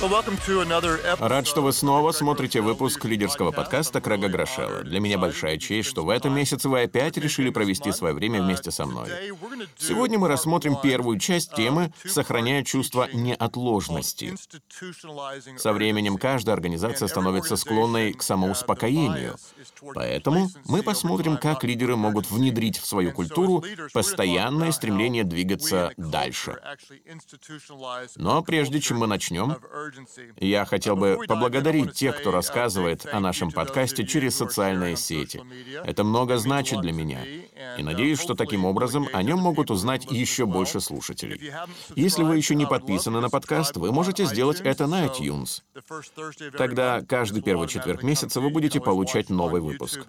Рад, 0.00 1.46
что 1.46 1.60
вы 1.60 1.74
снова 1.74 2.12
смотрите 2.12 2.62
выпуск 2.62 3.04
лидерского 3.04 3.50
подкаста 3.50 4.00
Крэга 4.00 4.28
Грошела. 4.28 4.82
Для 4.82 4.98
меня 4.98 5.18
большая 5.18 5.58
честь, 5.58 5.90
что 5.90 6.06
в 6.06 6.08
этом 6.08 6.34
месяце 6.34 6.70
вы 6.70 6.82
опять 6.82 7.18
решили 7.18 7.50
провести 7.50 7.92
свое 7.92 8.14
время 8.14 8.42
вместе 8.42 8.70
со 8.70 8.86
мной. 8.86 9.10
Сегодня 9.76 10.18
мы 10.18 10.28
рассмотрим 10.28 10.76
первую 10.82 11.18
часть 11.18 11.52
темы 11.52 11.92
«Сохраняя 12.06 12.64
чувство 12.64 13.08
неотложности». 13.12 14.34
Со 15.58 15.74
временем 15.74 16.16
каждая 16.16 16.54
организация 16.54 17.06
становится 17.06 17.56
склонной 17.56 18.14
к 18.14 18.22
самоуспокоению. 18.22 19.36
Поэтому 19.94 20.48
мы 20.64 20.82
посмотрим, 20.82 21.36
как 21.36 21.62
лидеры 21.62 21.96
могут 21.96 22.30
внедрить 22.30 22.78
в 22.78 22.86
свою 22.86 23.12
культуру 23.12 23.62
постоянное 23.92 24.72
стремление 24.72 25.24
двигаться 25.24 25.92
дальше. 25.98 26.58
Но 28.16 28.42
прежде 28.42 28.80
чем 28.80 28.98
мы 28.98 29.06
начнем, 29.06 29.56
я 30.38 30.64
хотел 30.64 30.96
бы 30.96 31.18
поблагодарить 31.26 31.92
тех, 31.92 32.18
кто 32.18 32.30
рассказывает 32.30 33.06
о 33.06 33.20
нашем 33.20 33.50
подкасте 33.50 34.06
через 34.06 34.36
социальные 34.36 34.96
сети. 34.96 35.42
Это 35.84 36.04
много 36.04 36.38
значит 36.38 36.80
для 36.80 36.92
меня. 36.92 37.24
И 37.78 37.82
надеюсь, 37.82 38.20
что 38.20 38.34
таким 38.34 38.64
образом 38.64 39.08
о 39.12 39.22
нем 39.22 39.38
могут 39.40 39.70
узнать 39.70 40.10
еще 40.10 40.46
больше 40.46 40.80
слушателей. 40.80 41.52
Если 41.96 42.22
вы 42.22 42.36
еще 42.36 42.54
не 42.54 42.66
подписаны 42.66 43.20
на 43.20 43.30
подкаст, 43.30 43.76
вы 43.76 43.92
можете 43.92 44.24
сделать 44.24 44.60
это 44.60 44.86
на 44.86 45.06
iTunes. 45.06 45.62
Тогда 46.56 47.02
каждый 47.02 47.42
первый 47.42 47.68
четверг 47.68 48.02
месяца 48.02 48.40
вы 48.40 48.50
будете 48.50 48.80
получать 48.80 49.30
новый 49.30 49.60
выпуск. 49.60 50.00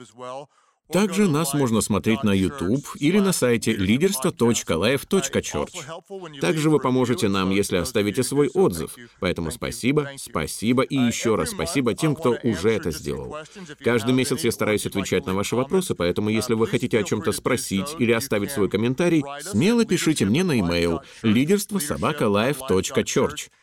Также 0.92 1.30
нас 1.30 1.54
можно 1.54 1.82
смотреть 1.82 2.24
на 2.24 2.32
YouTube 2.32 2.86
или 3.00 3.20
на 3.20 3.32
сайте 3.32 3.74
leaderство.life.church. 3.74 6.40
Также 6.40 6.70
вы 6.70 6.80
поможете 6.80 7.28
нам, 7.30 7.50
если 7.52 7.78
оставите 7.78 8.24
свой 8.24 8.50
отзыв. 8.50 8.96
Поэтому 9.20 9.52
спасибо, 9.52 10.10
спасибо 10.18 10.84
и 10.84 10.96
еще 10.96 11.36
раз 11.36 11.52
спасибо 11.52 11.94
тем, 11.94 12.16
кто 12.16 12.38
уже 12.44 12.72
это 12.72 12.92
сделал. 12.92 13.36
Каждый 13.84 14.14
месяц 14.14 14.44
я 14.44 14.52
стараюсь 14.52 14.86
отвечать 14.86 15.26
на 15.26 15.34
ваши 15.34 15.56
вопросы, 15.56 15.96
поэтому 15.96 16.30
если 16.30 16.54
вы 16.54 16.68
хотите 16.68 17.00
о 17.00 17.04
чем-то 17.04 17.32
спросить 17.32 17.96
или 18.00 18.12
оставить 18.12 18.52
свой 18.52 18.70
комментарий, 18.70 19.24
смело 19.42 19.86
пишите 19.86 20.26
мне 20.26 20.44
на 20.44 20.52
e-mail 20.54 21.00
лидерство 21.24 21.80
собака 21.80 22.28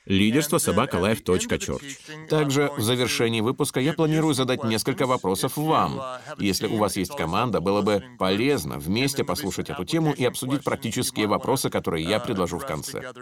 лидерство 0.09 0.59
собака 0.59 0.97
life.church. 0.97 2.29
Также 2.29 2.71
в 2.77 2.83
завершении 2.83 3.41
выпуска 3.41 3.81
я 3.81 3.93
планирую 3.93 4.35
задать 4.35 4.65
несколько 4.65 5.07
вопросов 5.07 5.57
вам. 5.57 6.01
Если 6.39 6.67
у 6.67 6.77
вас 6.77 6.97
есть 6.97 7.15
команда, 7.15 7.61
было 7.61 7.83
бы 7.83 8.03
полезно 8.19 8.79
вместе 8.79 9.25
послушать 9.25 9.71
эту 9.71 9.85
тему 9.85 10.13
и 10.13 10.25
обсудить 10.25 10.65
практические 10.65 11.27
вопросы, 11.27 11.71
которые 11.71 12.05
я 12.07 12.19
предложу 12.19 12.59
в 12.59 12.67
конце. 12.67 13.13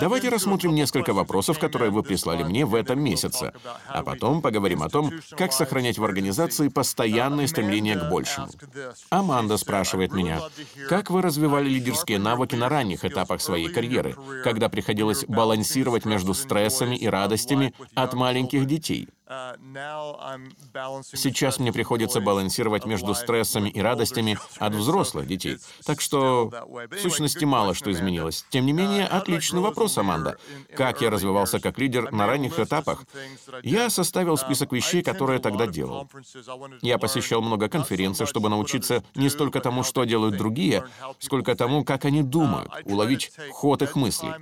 Давайте 0.00 0.28
рассмотрим 0.28 0.74
несколько 0.74 1.12
вопросов, 1.12 1.58
которые 1.58 1.90
вы 1.90 2.02
прислали 2.02 2.42
мне 2.42 2.64
в 2.64 2.74
этом 2.74 3.02
месяце, 3.02 3.52
а 3.88 4.02
потом 4.02 4.42
поговорим 4.42 4.82
о 4.82 4.88
том, 4.88 5.12
как 5.36 5.52
сохранять 5.52 5.98
в 5.98 6.04
организации 6.04 6.68
постоянное 6.68 7.46
стремление 7.46 7.96
к 7.96 8.08
большему. 8.08 8.48
Аманда 9.10 9.56
спрашивает 9.56 10.12
меня, 10.12 10.40
как 10.88 11.10
вы 11.10 11.22
развивали 11.22 11.68
лидерские 11.68 12.18
навыки 12.18 12.54
на 12.54 12.68
ранних 12.68 13.04
этапах 13.04 13.40
своей 13.40 13.68
карьеры, 13.68 14.16
когда 14.44 14.68
приходилось 15.00 15.24
балансировать 15.26 16.04
между 16.04 16.34
стрессами 16.34 16.94
и 16.94 17.06
радостями 17.06 17.72
от 17.94 18.14
маленьких 18.14 18.66
детей? 18.66 19.08
Сейчас 21.12 21.60
мне 21.60 21.72
приходится 21.72 22.20
балансировать 22.20 22.84
между 22.84 23.14
стрессами 23.14 23.68
и 23.68 23.80
радостями 23.80 24.36
от 24.58 24.74
взрослых 24.74 25.28
детей, 25.28 25.58
так 25.84 26.00
что 26.00 26.50
в 26.90 26.98
сущности 26.98 27.44
мало 27.44 27.74
что 27.74 27.92
изменилось. 27.92 28.44
Тем 28.50 28.66
не 28.66 28.72
менее, 28.72 29.06
отличный 29.06 29.60
вопрос, 29.60 29.96
Аманда. 29.98 30.36
Как 30.74 31.00
я 31.00 31.10
развивался 31.10 31.60
как 31.60 31.78
лидер 31.78 32.10
на 32.10 32.26
ранних 32.26 32.58
этапах? 32.58 33.04
Я 33.62 33.88
составил 33.88 34.36
список 34.36 34.72
вещей, 34.72 35.00
которые 35.02 35.38
тогда 35.38 35.68
делал. 35.68 36.08
Я 36.82 36.98
посещал 36.98 37.40
много 37.40 37.68
конференций, 37.68 38.26
чтобы 38.26 38.48
научиться 38.48 39.04
не 39.14 39.30
столько 39.30 39.60
тому, 39.60 39.84
что 39.84 40.02
делают 40.04 40.36
другие, 40.36 40.84
сколько 41.20 41.54
тому, 41.54 41.84
как 41.84 42.04
они 42.04 42.24
думают, 42.24 42.72
уловить 42.84 43.30
ход 43.52 43.82
их 43.82 43.94
мыслей. 43.94 44.32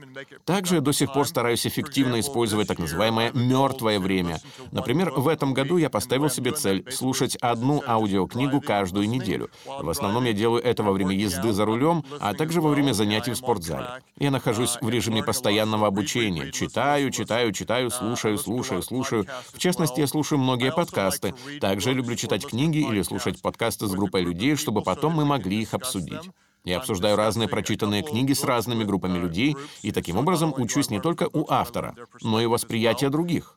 Также 0.46 0.76
я 0.76 0.80
до 0.80 0.92
сих 0.92 1.12
пор 1.12 1.28
стараюсь 1.28 1.66
эффективно 1.66 2.20
использовать 2.20 2.68
так 2.68 2.78
называемое 2.78 3.32
«мертвое 3.32 4.00
время», 4.00 4.40
Например, 4.78 5.10
в 5.10 5.26
этом 5.26 5.54
году 5.54 5.76
я 5.76 5.90
поставил 5.90 6.30
себе 6.30 6.52
цель 6.52 6.84
слушать 6.92 7.34
одну 7.40 7.82
аудиокнигу 7.84 8.60
каждую 8.60 9.08
неделю. 9.08 9.50
В 9.66 9.90
основном 9.90 10.24
я 10.24 10.32
делаю 10.32 10.62
это 10.62 10.84
во 10.84 10.92
время 10.92 11.16
езды 11.16 11.52
за 11.52 11.64
рулем, 11.64 12.04
а 12.20 12.32
также 12.32 12.60
во 12.60 12.70
время 12.70 12.92
занятий 12.92 13.32
в 13.32 13.36
спортзале. 13.36 13.86
Я 14.18 14.30
нахожусь 14.30 14.78
в 14.80 14.88
режиме 14.88 15.24
постоянного 15.24 15.88
обучения. 15.88 16.52
Читаю, 16.52 17.10
читаю, 17.10 17.52
читаю, 17.52 17.90
слушаю, 17.90 18.38
слушаю, 18.38 18.82
слушаю. 18.82 19.26
В 19.52 19.58
частности, 19.58 19.98
я 19.98 20.06
слушаю 20.06 20.38
многие 20.38 20.70
подкасты. 20.70 21.34
Также 21.60 21.92
люблю 21.92 22.14
читать 22.14 22.46
книги 22.46 22.78
или 22.78 23.02
слушать 23.02 23.42
подкасты 23.42 23.88
с 23.88 23.90
группой 23.90 24.22
людей, 24.22 24.54
чтобы 24.54 24.82
потом 24.82 25.14
мы 25.14 25.24
могли 25.24 25.60
их 25.60 25.74
обсудить. 25.74 26.30
Я 26.68 26.76
обсуждаю 26.76 27.16
разные 27.16 27.48
прочитанные 27.48 28.02
книги 28.02 28.34
с 28.34 28.44
разными 28.44 28.84
группами 28.84 29.16
людей, 29.16 29.56
и 29.80 29.90
таким 29.90 30.18
образом 30.18 30.52
учусь 30.54 30.90
не 30.90 31.00
только 31.00 31.26
у 31.32 31.50
автора, 31.50 31.94
но 32.20 32.42
и 32.42 32.46
восприятия 32.46 33.08
других. 33.08 33.56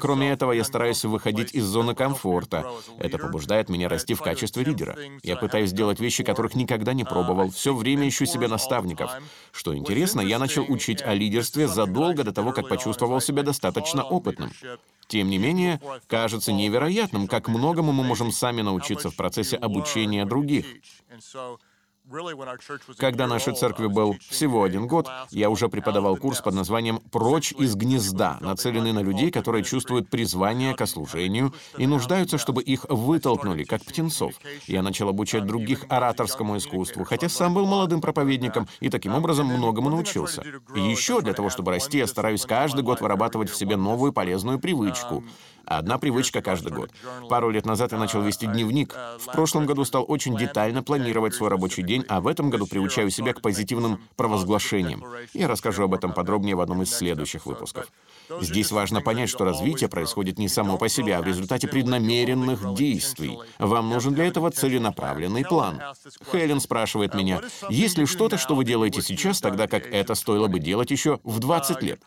Кроме 0.00 0.32
этого, 0.32 0.50
я 0.50 0.64
стараюсь 0.64 1.04
выходить 1.04 1.54
из 1.54 1.64
зоны 1.64 1.94
комфорта. 1.94 2.68
Это 2.98 3.18
побуждает 3.18 3.68
меня 3.68 3.88
расти 3.88 4.14
в 4.14 4.20
качестве 4.20 4.64
лидера. 4.64 4.96
Я 5.22 5.36
пытаюсь 5.36 5.72
делать 5.72 6.00
вещи, 6.00 6.24
которых 6.24 6.56
никогда 6.56 6.92
не 6.92 7.04
пробовал, 7.04 7.50
все 7.50 7.72
время 7.72 8.08
ищу 8.08 8.26
себе 8.26 8.48
наставников. 8.48 9.12
Что 9.52 9.76
интересно, 9.76 10.20
я 10.20 10.40
начал 10.40 10.64
учить 10.68 11.02
о 11.02 11.14
лидерстве 11.14 11.68
задолго 11.68 12.24
до 12.24 12.32
того, 12.32 12.50
как 12.50 12.68
почувствовал 12.68 13.20
себя 13.20 13.44
достаточно 13.44 14.02
опытным. 14.02 14.50
Тем 15.06 15.30
не 15.30 15.38
менее, 15.38 15.80
кажется 16.08 16.52
невероятным, 16.52 17.28
как 17.28 17.46
многому 17.46 17.92
мы 17.92 18.02
можем 18.02 18.32
сами 18.32 18.62
научиться 18.62 19.08
в 19.08 19.14
процессе 19.14 19.56
обучения 19.56 20.24
других. 20.24 20.66
Когда 22.98 23.26
нашей 23.26 23.54
церкви 23.54 23.88
был 23.88 24.16
всего 24.28 24.62
один 24.62 24.86
год, 24.86 25.08
я 25.30 25.50
уже 25.50 25.68
преподавал 25.68 26.16
курс 26.16 26.40
под 26.40 26.54
названием 26.54 27.00
«Прочь 27.10 27.52
из 27.52 27.74
гнезда», 27.74 28.38
нацеленный 28.40 28.92
на 28.92 29.00
людей, 29.00 29.32
которые 29.32 29.64
чувствуют 29.64 30.08
призвание 30.08 30.74
к 30.74 30.86
служению 30.86 31.52
и 31.76 31.86
нуждаются, 31.86 32.38
чтобы 32.38 32.62
их 32.62 32.86
вытолкнули, 32.88 33.64
как 33.64 33.82
птенцов. 33.82 34.34
Я 34.66 34.82
начал 34.82 35.08
обучать 35.08 35.46
других 35.46 35.84
ораторскому 35.88 36.56
искусству, 36.58 37.04
хотя 37.04 37.28
сам 37.28 37.54
был 37.54 37.66
молодым 37.66 38.00
проповедником 38.00 38.68
и 38.78 38.88
таким 38.88 39.14
образом 39.14 39.46
многому 39.46 39.90
научился. 39.90 40.44
И 40.76 40.80
еще 40.80 41.20
для 41.20 41.32
того, 41.32 41.50
чтобы 41.50 41.72
расти, 41.72 41.98
я 41.98 42.06
стараюсь 42.06 42.46
каждый 42.46 42.84
год 42.84 43.00
вырабатывать 43.00 43.50
в 43.50 43.56
себе 43.56 43.76
новую 43.76 44.12
полезную 44.12 44.60
привычку. 44.60 45.24
Одна 45.66 45.98
привычка 45.98 46.42
каждый 46.42 46.72
год. 46.72 46.90
Пару 47.28 47.50
лет 47.50 47.66
назад 47.66 47.90
я 47.90 47.98
начал 47.98 48.22
вести 48.22 48.46
дневник. 48.46 48.94
В 49.18 49.32
прошлом 49.32 49.66
году 49.66 49.84
стал 49.84 50.04
очень 50.06 50.36
детально 50.36 50.84
планировать 50.84 51.34
свой 51.34 51.50
рабочий 51.50 51.82
день, 51.82 52.04
а 52.08 52.20
в 52.20 52.28
этом 52.28 52.50
году 52.50 52.66
приучаю 52.66 53.10
себя 53.10 53.34
к 53.34 53.40
позитивным 53.40 54.00
провозглашениям. 54.14 55.04
Я 55.34 55.48
расскажу 55.48 55.82
об 55.82 55.94
этом 55.94 56.12
подробнее 56.12 56.54
в 56.54 56.60
одном 56.60 56.82
из 56.82 56.94
следующих 56.94 57.46
выпусков. 57.46 57.88
Здесь 58.40 58.70
важно 58.70 59.00
понять, 59.00 59.28
что 59.28 59.44
развитие 59.44 59.88
происходит 59.88 60.38
не 60.38 60.48
само 60.48 60.78
по 60.78 60.88
себе, 60.88 61.16
а 61.16 61.22
в 61.22 61.26
результате 61.26 61.68
преднамеренных 61.68 62.74
действий. 62.74 63.38
Вам 63.58 63.88
нужен 63.88 64.14
для 64.14 64.26
этого 64.26 64.50
целенаправленный 64.50 65.44
план. 65.44 65.80
Хелен 66.30 66.60
спрашивает 66.60 67.14
меня, 67.14 67.42
есть 67.68 67.98
ли 67.98 68.06
что-то, 68.06 68.38
что 68.38 68.54
вы 68.54 68.64
делаете 68.64 69.02
сейчас, 69.02 69.40
тогда 69.40 69.66
как 69.66 69.86
это 69.86 70.14
стоило 70.14 70.48
бы 70.48 70.58
делать 70.58 70.90
еще 70.90 71.20
в 71.24 71.38
20 71.38 71.82
лет? 71.82 72.00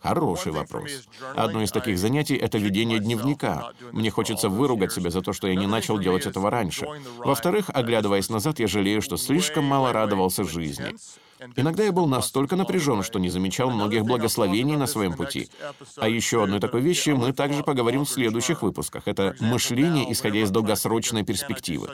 Хороший 0.00 0.52
вопрос. 0.52 1.08
Одно 1.34 1.62
из 1.62 1.72
таких 1.72 1.98
занятий— 1.98 2.36
это 2.36 2.58
ведение 2.58 2.98
дневника. 2.98 3.72
Мне 3.92 4.10
хочется 4.10 4.48
выругать 4.48 4.92
себя 4.92 5.10
за 5.10 5.22
то, 5.22 5.32
что 5.32 5.48
я 5.48 5.56
не 5.56 5.66
начал 5.66 5.98
делать 5.98 6.26
этого 6.26 6.50
раньше. 6.50 6.86
Во-вторых, 7.18 7.70
оглядываясь 7.72 8.28
назад, 8.28 8.58
я 8.60 8.68
жалею, 8.68 9.02
что 9.02 9.16
слишком 9.16 9.64
мало 9.64 9.92
радовался 9.92 10.44
жизни. 10.44 10.94
Иногда 11.54 11.84
я 11.84 11.92
был 11.92 12.06
настолько 12.06 12.56
напряжен, 12.56 13.02
что 13.02 13.18
не 13.18 13.28
замечал 13.28 13.70
многих 13.70 14.04
благословений 14.04 14.76
на 14.76 14.86
своем 14.86 15.14
пути. 15.14 15.48
А 15.96 16.08
еще 16.08 16.44
одной 16.44 16.60
такой 16.60 16.80
вещи 16.80 17.10
мы 17.10 17.32
также 17.32 17.62
поговорим 17.62 18.04
в 18.04 18.10
следующих 18.10 18.62
выпусках. 18.62 19.06
Это 19.06 19.36
мышление, 19.40 20.10
исходя 20.12 20.40
из 20.40 20.50
долгосрочной 20.50 21.24
перспективы. 21.24 21.90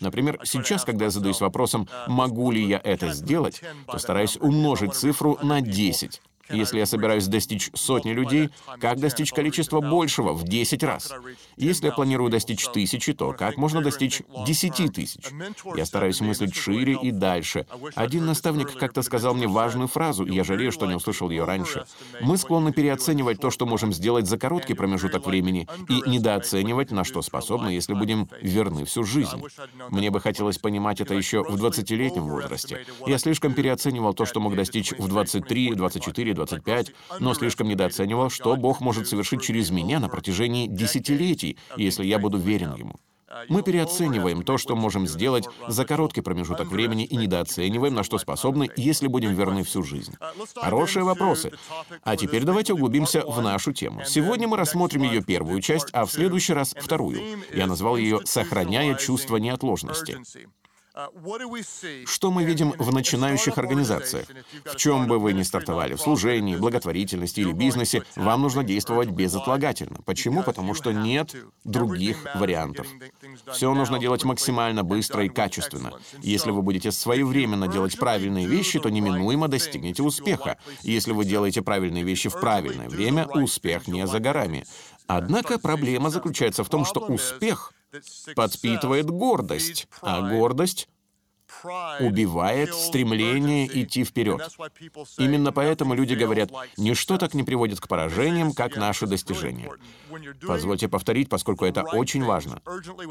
Например, 0.00 0.40
сейчас, 0.44 0.84
когда 0.84 1.06
я 1.06 1.10
задаюсь 1.10 1.40
вопросом, 1.40 1.88
могу 2.06 2.50
ли 2.50 2.64
я 2.64 2.80
это 2.82 3.12
сделать, 3.12 3.62
то 3.86 3.98
стараюсь 3.98 4.36
умножить 4.40 4.94
цифру 4.94 5.38
на 5.42 5.60
10. 5.60 6.20
Если 6.50 6.78
я 6.78 6.86
собираюсь 6.86 7.26
достичь 7.26 7.70
сотни 7.74 8.12
людей, 8.12 8.50
как 8.80 9.00
достичь 9.00 9.32
количества 9.32 9.80
большего 9.80 10.32
в 10.32 10.44
10 10.44 10.82
раз? 10.82 11.12
Если 11.56 11.86
я 11.86 11.92
планирую 11.92 12.30
достичь 12.30 12.66
тысячи, 12.66 13.12
то 13.12 13.32
как 13.32 13.56
можно 13.56 13.82
достичь 13.82 14.22
10 14.46 14.92
тысяч? 14.92 15.24
Я 15.76 15.86
стараюсь 15.86 16.20
мыслить 16.20 16.54
шире 16.54 16.98
и 17.00 17.10
дальше. 17.10 17.66
Один 17.94 18.26
наставник 18.26 18.72
как-то 18.78 19.02
сказал 19.02 19.34
мне 19.34 19.46
важную 19.46 19.88
фразу, 19.88 20.24
и 20.24 20.34
я 20.34 20.44
жалею, 20.44 20.72
что 20.72 20.86
не 20.86 20.94
услышал 20.94 21.30
ее 21.30 21.44
раньше. 21.44 21.84
Мы 22.20 22.36
склонны 22.36 22.72
переоценивать 22.72 23.40
то, 23.40 23.50
что 23.50 23.66
можем 23.66 23.92
сделать 23.92 24.26
за 24.26 24.38
короткий 24.38 24.74
промежуток 24.74 25.26
времени, 25.26 25.66
и 25.88 26.08
недооценивать, 26.08 26.90
на 26.90 27.04
что 27.04 27.22
способны, 27.22 27.68
если 27.68 27.94
будем 27.94 28.28
верны 28.40 28.84
всю 28.84 29.04
жизнь. 29.04 29.42
Мне 29.90 30.10
бы 30.10 30.20
хотелось 30.20 30.58
понимать 30.58 31.00
это 31.00 31.14
еще 31.14 31.42
в 31.42 31.54
20-летнем 31.54 32.24
возрасте. 32.24 32.84
Я 33.06 33.18
слишком 33.18 33.54
переоценивал 33.54 34.14
то, 34.14 34.24
что 34.26 34.40
мог 34.40 34.56
достичь 34.56 34.92
в 34.92 35.08
23, 35.08 35.74
24, 35.74 36.33
25, 36.34 36.92
но 37.20 37.34
слишком 37.34 37.68
недооценивал, 37.68 38.30
что 38.30 38.56
Бог 38.56 38.80
может 38.80 39.08
совершить 39.08 39.42
через 39.42 39.70
меня 39.70 40.00
на 40.00 40.08
протяжении 40.08 40.66
десятилетий, 40.66 41.58
если 41.76 42.04
я 42.04 42.18
буду 42.18 42.38
верен 42.38 42.74
Ему. 42.74 42.96
Мы 43.48 43.62
переоцениваем 43.62 44.42
то, 44.42 44.58
что 44.58 44.76
можем 44.76 45.06
сделать 45.06 45.46
за 45.66 45.84
короткий 45.84 46.20
промежуток 46.20 46.68
времени 46.68 47.04
и 47.04 47.16
недооцениваем, 47.16 47.94
на 47.94 48.04
что 48.04 48.18
способны, 48.18 48.70
если 48.76 49.08
будем 49.08 49.34
верны 49.34 49.64
всю 49.64 49.82
жизнь. 49.82 50.14
Хорошие 50.54 51.04
вопросы. 51.04 51.52
А 52.02 52.16
теперь 52.16 52.44
давайте 52.44 52.74
углубимся 52.74 53.22
в 53.26 53.42
нашу 53.42 53.72
тему. 53.72 54.02
Сегодня 54.04 54.46
мы 54.46 54.56
рассмотрим 54.56 55.02
ее 55.02 55.22
первую 55.22 55.60
часть, 55.60 55.88
а 55.92 56.04
в 56.04 56.12
следующий 56.12 56.52
раз 56.52 56.74
вторую. 56.78 57.20
Я 57.52 57.66
назвал 57.66 57.96
ее 57.96 58.20
«Сохраняя 58.24 58.94
чувство 58.94 59.36
неотложности». 59.36 60.18
Что 62.06 62.30
мы 62.30 62.44
видим 62.44 62.72
в 62.78 62.92
начинающих 62.92 63.58
организациях? 63.58 64.26
В 64.64 64.76
чем 64.76 65.08
бы 65.08 65.18
вы 65.18 65.32
ни 65.32 65.42
стартовали, 65.42 65.94
в 65.94 66.00
служении, 66.00 66.56
благотворительности 66.56 67.40
или 67.40 67.52
бизнесе, 67.52 68.04
вам 68.14 68.42
нужно 68.42 68.62
действовать 68.62 69.10
безотлагательно. 69.10 69.98
Почему? 70.04 70.44
Потому 70.44 70.74
что 70.74 70.92
нет 70.92 71.34
других 71.64 72.24
вариантов. 72.36 72.86
Все 73.52 73.74
нужно 73.74 73.98
делать 73.98 74.22
максимально 74.24 74.84
быстро 74.84 75.24
и 75.24 75.28
качественно. 75.28 75.94
Если 76.22 76.52
вы 76.52 76.62
будете 76.62 76.92
своевременно 76.92 77.66
делать 77.66 77.98
правильные 77.98 78.46
вещи, 78.46 78.78
то 78.78 78.88
неминуемо 78.88 79.48
достигнете 79.48 80.04
успеха. 80.04 80.58
Если 80.82 81.10
вы 81.10 81.24
делаете 81.24 81.62
правильные 81.62 82.04
вещи 82.04 82.28
в 82.28 82.38
правильное 82.38 82.88
время, 82.88 83.26
успех 83.26 83.88
не 83.88 84.06
за 84.06 84.20
горами. 84.20 84.64
Однако 85.06 85.58
проблема 85.58 86.10
заключается 86.10 86.62
в 86.62 86.68
том, 86.68 86.84
что 86.84 87.00
успех 87.00 87.72
подпитывает 88.34 89.10
гордость, 89.10 89.88
а 90.00 90.28
гордость 90.28 90.88
убивает 92.00 92.74
стремление 92.74 93.66
идти 93.82 94.04
вперед. 94.04 94.40
Именно 95.18 95.52
поэтому 95.52 95.94
люди 95.94 96.14
говорят, 96.14 96.50
ничто 96.76 97.18
так 97.18 97.34
не 97.34 97.42
приводит 97.42 97.80
к 97.80 97.88
поражениям, 97.88 98.52
как 98.52 98.76
наши 98.76 99.06
достижения. 99.06 99.70
Позвольте 100.46 100.88
повторить, 100.88 101.28
поскольку 101.28 101.64
это 101.64 101.82
очень 101.82 102.24
важно. 102.24 102.60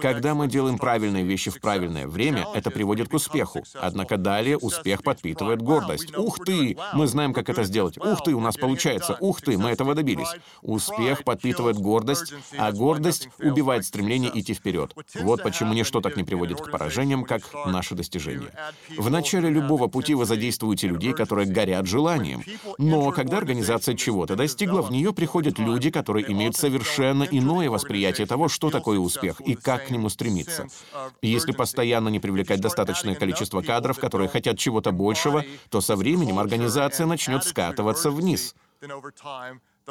Когда 0.02 0.36
мы 0.36 0.48
делаем 0.48 0.78
правильные 0.78 1.24
вещи 1.24 1.52
в 1.52 1.60
правильное 1.60 2.08
время, 2.08 2.48
это 2.54 2.72
приводит 2.72 3.10
к 3.10 3.14
успеху. 3.14 3.64
Однако 3.76 4.18
далее 4.18 4.58
успех 4.58 5.04
подпитывает 5.04 5.62
гордость. 5.62 6.16
Ух 6.18 6.44
ты, 6.44 6.78
мы 6.94 7.08
знаем, 7.08 7.34
как 7.34 7.50
это 7.50 7.64
сделать. 7.64 7.98
Ух 7.98 8.24
ты, 8.24 8.34
у 8.34 8.40
нас 8.40 8.58
получается. 8.58 9.18
Ух 9.20 9.42
ты, 9.42 9.58
мы 9.58 9.70
этого 9.70 9.96
добились. 9.96 10.30
Успех 10.62 11.24
подпитывает 11.24 11.78
гордость, 11.78 12.34
а 12.58 12.72
гордость 12.72 13.30
убивает 13.40 13.86
стремление 13.86 14.32
идти 14.40 14.54
вперед. 14.54 14.96
Вот 15.22 15.44
почему 15.44 15.74
ничто 15.74 16.02
так 16.02 16.18
не 16.18 16.24
приводит 16.24 16.62
к 16.62 16.72
поражениям, 16.72 17.24
как 17.24 17.42
наши 17.66 17.96
достижения 17.96 18.43
желание. 18.44 19.02
В 19.02 19.10
начале 19.10 19.50
любого 19.50 19.88
пути 19.88 20.14
вы 20.14 20.26
задействуете 20.26 20.88
людей, 20.88 21.14
которые 21.14 21.48
горят 21.48 21.86
желанием. 21.86 22.44
Но 22.78 23.12
когда 23.12 23.38
организация 23.38 23.96
чего-то 23.96 24.36
достигла, 24.36 24.82
в 24.82 24.92
нее 24.92 25.14
приходят 25.14 25.60
люди, 25.60 25.90
которые 25.92 26.32
имеют 26.32 26.56
совершенно 26.56 27.24
иное 27.24 27.70
восприятие 27.70 28.28
того, 28.28 28.48
что 28.48 28.70
такое 28.70 29.00
успех 29.00 29.42
и 29.42 29.56
как 29.56 29.88
к 29.88 29.92
нему 29.92 30.10
стремиться. 30.10 30.68
Если 31.22 31.52
постоянно 31.52 32.10
не 32.10 32.20
привлекать 32.20 32.62
достаточное 32.62 33.16
количество 33.16 33.62
кадров, 33.62 34.00
которые 34.00 34.30
хотят 34.30 34.58
чего-то 34.58 34.92
большего, 34.92 35.44
то 35.70 35.82
со 35.82 35.96
временем 35.96 36.40
организация 36.40 37.06
начнет 37.06 37.44
скатываться 37.44 38.12
вниз. 38.12 38.56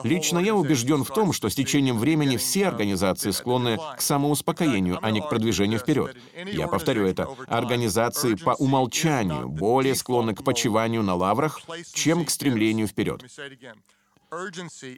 Лично 0.02 0.38
я 0.38 0.54
убежден 0.54 1.04
в 1.04 1.10
том, 1.10 1.32
что 1.32 1.48
с 1.48 1.54
течением 1.54 1.98
времени 1.98 2.36
все 2.36 2.68
организации 2.68 3.30
склонны 3.30 3.78
к 3.96 4.00
самоуспокоению, 4.00 4.98
а 5.02 5.10
не 5.10 5.20
к 5.20 5.28
продвижению 5.28 5.78
вперед. 5.78 6.16
Я 6.46 6.66
повторю 6.66 7.06
это. 7.06 7.28
Организации 7.46 8.34
по 8.34 8.50
умолчанию 8.50 9.48
более 9.48 9.94
склонны 9.94 10.34
к 10.34 10.42
почиванию 10.44 11.02
на 11.02 11.14
лаврах, 11.14 11.60
чем 11.92 12.24
к 12.24 12.30
стремлению 12.30 12.86
вперед. 12.86 13.22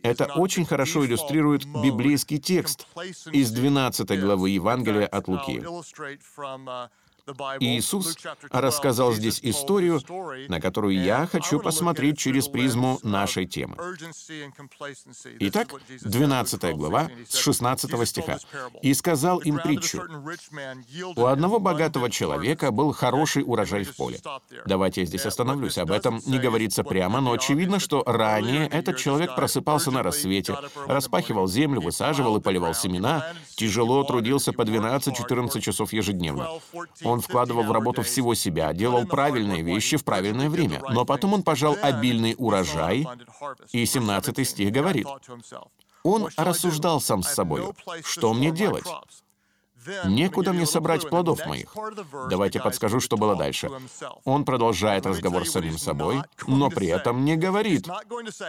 Это 0.02 0.26
очень 0.26 0.64
хорошо 0.64 1.05
иллюстрирует 1.05 1.64
библейский 1.67 2.38
текст 2.38 2.87
из 3.32 3.50
12 3.50 4.20
главы 4.20 4.50
Евангелия 4.50 5.06
от 5.06 5.26
Луки. 5.26 5.61
Иисус 7.61 8.17
рассказал 8.50 9.12
здесь 9.12 9.41
историю, 9.43 10.00
на 10.49 10.61
которую 10.61 11.03
я 11.03 11.26
хочу 11.26 11.59
посмотреть 11.59 12.19
через 12.19 12.49
призму 12.49 12.99
нашей 13.03 13.47
темы. 13.47 13.76
Итак, 15.41 15.69
12 16.03 16.76
глава 16.76 17.11
с 17.29 17.38
16 17.38 18.09
стиха. 18.09 18.38
«И 18.82 18.93
сказал 18.94 19.38
им 19.38 19.59
притчу. 19.59 20.03
У 21.17 21.25
одного 21.25 21.59
богатого 21.59 22.11
человека 22.11 22.71
был 22.71 22.93
хороший 22.93 23.43
урожай 23.47 23.85
в 23.85 23.97
поле». 23.97 24.20
Давайте 24.67 25.03
я 25.03 25.06
здесь 25.06 25.25
остановлюсь. 25.25 25.79
Об 25.79 25.93
этом 25.93 26.20
не 26.27 26.38
говорится 26.38 26.85
прямо, 26.85 27.20
но 27.20 27.32
очевидно, 27.32 27.79
что 27.79 28.03
ранее 28.05 28.69
этот 28.69 28.99
человек 28.99 29.35
просыпался 29.35 29.91
на 29.91 30.03
рассвете, 30.03 30.56
распахивал 30.87 31.47
землю, 31.49 31.81
высаживал 31.81 32.37
и 32.37 32.41
поливал 32.41 32.75
семена, 32.75 33.32
тяжело 33.56 34.05
трудился 34.05 34.53
по 34.53 34.62
12-14 34.62 35.61
часов 35.61 35.93
ежедневно. 35.93 36.49
Он 37.03 37.13
он 37.14 37.20
вкладывал 37.20 37.62
в 37.62 37.72
работу 37.72 38.02
всего 38.02 38.34
себя, 38.34 38.72
делал 38.72 39.06
правильные 39.06 39.62
вещи 39.62 39.96
в 39.96 40.05
правильное 40.05 40.50
время. 40.50 40.82
Но 40.90 41.05
потом 41.05 41.34
он 41.34 41.43
пожал 41.43 41.76
обильный 41.81 42.34
урожай, 42.37 43.06
и 43.72 43.87
17 43.87 44.46
стих 44.46 44.72
говорит, 44.72 45.06
он 46.02 46.28
рассуждал 46.37 47.00
сам 47.00 47.22
с 47.22 47.32
собой, 47.32 47.72
что 48.02 48.34
мне 48.34 48.50
делать? 48.50 48.84
Некуда 50.06 50.52
мне 50.52 50.66
собрать 50.66 51.08
плодов 51.08 51.46
моих. 51.46 51.76
Давайте 52.31 52.58
подскажу, 52.61 53.00
что 53.00 53.17
было 53.17 53.37
дальше. 53.37 53.70
Он 54.25 54.44
продолжает 54.44 55.06
разговор 55.06 55.46
с 55.46 55.52
самим 55.52 55.78
собой, 55.78 56.22
но 56.46 56.70
при 56.70 56.88
этом 56.88 57.25
не 57.25 57.37
говорит, 57.37 57.87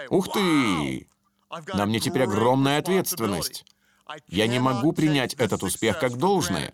«Ух 0.10 0.32
ты! 0.32 1.08
На 1.74 1.86
мне 1.86 2.00
теперь 2.00 2.24
огромная 2.24 2.80
ответственность. 2.80 3.66
Я 4.28 4.48
не 4.48 4.60
могу 4.60 4.94
принять 4.94 5.34
этот 5.36 5.64
успех 5.64 6.00
как 6.00 6.18
должное. 6.18 6.74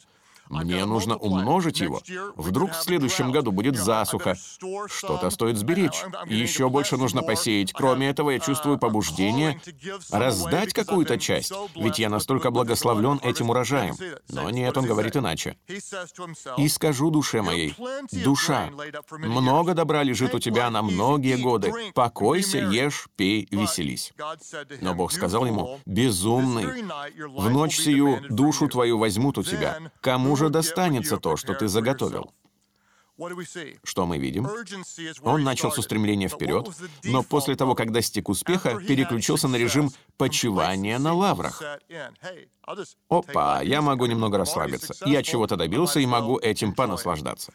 Мне 0.52 0.86
нужно 0.86 1.16
умножить 1.16 1.80
его. 1.80 2.02
Вдруг 2.36 2.72
в 2.72 2.84
следующем 2.84 3.32
году 3.32 3.52
будет 3.52 3.78
засуха. 3.78 4.36
Что-то 4.88 5.30
стоит 5.30 5.58
сберечь. 5.58 6.04
Еще 6.28 6.70
больше 6.70 6.98
нужно 6.98 7.24
посеять. 7.24 7.72
Кроме 7.74 8.10
этого, 8.10 8.32
я 8.32 8.40
чувствую 8.40 8.78
побуждение 8.78 9.62
раздать 10.12 10.74
какую-то 10.74 11.18
часть, 11.18 11.54
ведь 11.76 12.00
я 12.00 12.10
настолько 12.10 12.52
благословлен 12.52 13.20
этим 13.24 13.50
урожаем. 13.50 13.96
Но 14.30 14.50
нет, 14.50 14.78
он 14.78 14.86
говорит 14.86 15.16
иначе. 15.16 15.58
«И 16.58 16.68
скажу 16.68 17.10
душе 17.10 17.42
моей, 17.42 17.74
душа, 18.12 18.70
много 19.12 19.74
добра 19.74 20.04
лежит 20.04 20.36
у 20.36 20.40
тебя 20.40 20.70
на 20.70 20.82
многие 20.82 21.38
годы. 21.38 21.72
Покойся, 21.94 22.58
ешь, 22.58 23.08
пей, 23.16 23.48
веселись». 23.52 24.12
Но 24.82 24.94
Бог 24.94 25.14
сказал 25.14 25.46
ему, 25.46 25.80
«Безумный, 25.86 26.84
в 27.30 27.50
ночь 27.50 27.78
сию 27.78 28.22
душу 28.30 28.68
твою 28.68 28.98
возьмут 28.98 29.38
у 29.38 29.44
тебя. 29.44 29.80
Кому 30.02 30.36
же 30.36 30.41
же 30.42 30.50
достанется 30.50 31.18
то, 31.18 31.38
что 31.38 31.54
ты 31.54 31.68
заготовил. 31.68 32.32
Что 33.84 34.06
мы 34.06 34.18
видим? 34.18 34.48
Он 35.22 35.44
начал 35.44 35.72
с 35.72 35.78
устремления 35.78 36.28
вперед, 36.28 36.70
но 37.04 37.22
после 37.22 37.56
того, 37.56 37.76
как 37.76 37.92
достиг 37.92 38.30
успеха, 38.30 38.80
переключился 38.80 39.48
на 39.48 39.58
режим 39.58 39.92
почивания 40.18 40.98
на 40.98 41.14
лаврах. 41.14 41.62
Опа, 43.10 43.62
я 43.62 43.82
могу 43.82 44.06
немного 44.08 44.38
расслабиться. 44.38 44.96
Я 45.06 45.22
чего-то 45.22 45.56
добился 45.56 46.00
и 46.00 46.06
могу 46.06 46.40
этим 46.40 46.74
понаслаждаться. 46.74 47.54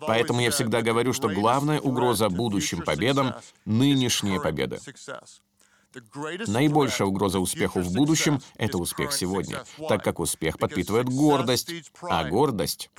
Поэтому 0.00 0.40
я 0.40 0.50
всегда 0.50 0.80
говорю, 0.82 1.12
что 1.12 1.28
главная 1.28 1.80
угроза 1.80 2.30
будущим 2.30 2.82
победам— 2.82 3.34
нынешние 3.66 4.40
победы. 4.40 4.78
Наибольшая 6.46 7.08
угроза 7.08 7.40
успеху 7.40 7.80
в 7.80 7.92
будущем— 7.92 8.40
это 8.56 8.78
успех 8.78 9.12
сегодня, 9.12 9.64
так 9.88 10.04
как 10.04 10.20
успех 10.20 10.58
подпитывает 10.58 11.08
гордость, 11.08 11.70
а 12.02 12.24
гордость 12.24 12.90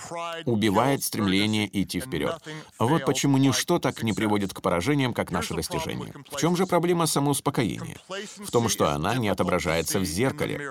убивает 0.45 1.03
стремление 1.03 1.69
идти 1.81 1.99
вперед. 1.99 2.41
Вот 2.79 3.05
почему 3.05 3.37
ничто 3.37 3.79
так 3.79 4.03
не 4.03 4.13
приводит 4.13 4.53
к 4.53 4.61
поражениям, 4.61 5.13
как 5.13 5.31
наши 5.31 5.53
достижения. 5.53 6.13
В 6.29 6.37
чем 6.37 6.57
же 6.57 6.67
проблема 6.67 7.05
самоуспокоения? 7.05 7.97
В 8.37 8.51
том, 8.51 8.67
что 8.67 8.89
она 8.89 9.15
не 9.15 9.29
отображается 9.29 9.99
в 9.99 10.05
зеркале. 10.05 10.61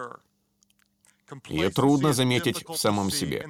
Ее 1.49 1.71
трудно 1.71 2.12
заметить 2.12 2.69
в 2.69 2.77
самом 2.77 3.11
себе. 3.11 3.47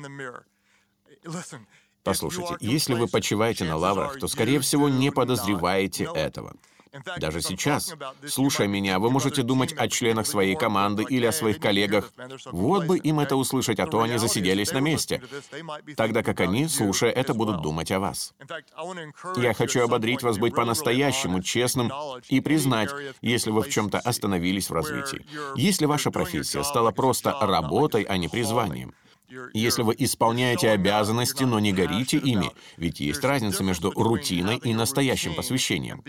Послушайте, 2.03 2.57
если 2.61 2.95
вы 2.95 3.09
почиваете 3.09 3.65
на 3.65 3.77
лаврах, 3.77 4.19
то, 4.19 4.29
скорее 4.29 4.61
всего, 4.61 4.89
не 4.89 5.11
подозреваете 5.11 6.09
этого. 6.15 6.55
Даже 7.18 7.40
сейчас, 7.40 7.94
слушая 8.26 8.66
меня, 8.66 8.99
вы 8.99 9.11
можете 9.11 9.42
думать 9.42 9.73
о 9.76 9.88
членах 9.88 10.26
своей 10.26 10.56
команды 10.56 11.04
или 11.09 11.26
о 11.26 11.32
своих 11.32 11.61
коллегах. 11.61 12.12
Вот 12.47 12.87
бы 12.87 12.99
им 12.99 13.20
это 13.20 13.37
услышать, 13.37 13.78
а 13.78 13.87
то 13.87 14.02
они 14.02 14.18
засиделись 14.18 14.73
на 14.73 14.80
месте. 14.80 15.23
Тогда 15.97 16.23
как 16.23 16.40
они, 16.40 16.68
слушая 16.68 17.11
это, 17.11 17.35
будут 17.35 17.62
думать 17.62 17.90
о 17.90 18.00
вас. 18.00 18.35
Я 19.37 19.54
хочу 19.54 19.82
ободрить 19.82 20.23
вас 20.23 20.38
быть 20.38 20.54
по-настоящему 20.54 21.42
честным 21.42 21.92
и 22.28 22.40
признать, 22.40 22.90
если 23.20 23.50
вы 23.50 23.62
в 23.62 23.68
чем-то 23.68 23.99
остановились 23.99 24.70
в 24.70 24.73
развитии. 24.73 25.25
Если 25.56 25.87
ваша 25.87 26.11
профессия 26.11 26.64
стала 26.64 26.90
просто 26.90 27.37
работой, 27.40 28.02
а 28.02 28.16
не 28.16 28.28
призванием. 28.28 28.94
Если 29.55 29.83
вы 29.83 29.95
исполняете 29.99 30.71
обязанности, 30.71 31.45
но 31.45 31.59
не 31.61 31.73
горите 31.73 32.19
ими, 32.19 32.51
ведь 32.77 33.01
есть 33.01 33.23
разница 33.23 33.63
между 33.63 33.91
рутиной 33.91 34.57
и 34.59 34.75
настоящим 34.75 35.35
посвящением. 35.35 36.03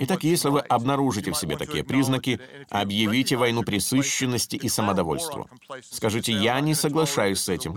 Итак, 0.00 0.24
если 0.24 0.48
вы 0.48 0.60
обнаружите 0.60 1.32
в 1.32 1.36
себе 1.36 1.56
такие 1.56 1.82
признаки, 1.84 2.40
объявите 2.70 3.36
войну 3.36 3.62
присыщенности 3.62 4.56
и 4.56 4.68
самодовольству. 4.68 5.48
Скажите, 5.82 6.32
я 6.32 6.60
не 6.60 6.74
соглашаюсь 6.74 7.40
с 7.40 7.48
этим. 7.48 7.76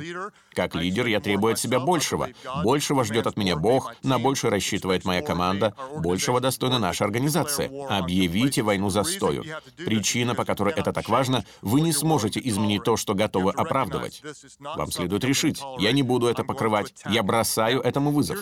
Как 0.54 0.76
лидер 0.76 1.08
я 1.08 1.20
требую 1.20 1.54
от 1.54 1.60
себя 1.60 1.80
большего. 1.80 2.30
Большего 2.64 3.04
ждет 3.04 3.28
от 3.28 3.38
меня 3.38 3.56
Бог, 3.56 3.94
на 4.04 4.20
больше 4.20 4.50
рассчитывает 4.50 5.06
моя 5.06 5.22
команда, 5.22 5.74
большего 5.98 6.40
достойна 6.40 6.80
наша 6.80 7.06
организация. 7.06 7.70
Объявите 7.90 8.62
войну 8.62 8.90
застою. 8.90 9.44
Причина, 9.78 10.36
по 10.36 10.46
которой 10.46 10.74
это 10.74 10.94
так 10.94 11.10
важно, 11.10 11.46
вы 11.62 11.82
не 11.82 11.94
сможете 11.94 12.40
изменить 12.44 12.84
то, 12.84 12.98
что 12.98 13.14
готовы 13.14 13.52
оправдывать. 13.52 14.19
Вам 14.60 14.92
следует 14.92 15.24
решить, 15.24 15.62
я 15.78 15.92
не 15.92 16.04
буду 16.04 16.28
это 16.28 16.44
покрывать, 16.44 16.94
я 17.10 17.24
бросаю 17.24 17.82
этому 17.82 18.12
вызов. 18.12 18.38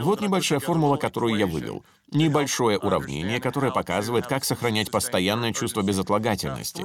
Вот 0.00 0.20
небольшая 0.20 0.60
формула, 0.60 0.96
которую 0.96 1.36
я 1.36 1.46
вывел. 1.46 1.84
Небольшое 2.12 2.78
уравнение, 2.78 3.40
которое 3.40 3.70
показывает, 3.70 4.26
как 4.26 4.44
сохранять 4.44 4.90
постоянное 4.90 5.52
чувство 5.52 5.82
безотлагательности. 5.82 6.84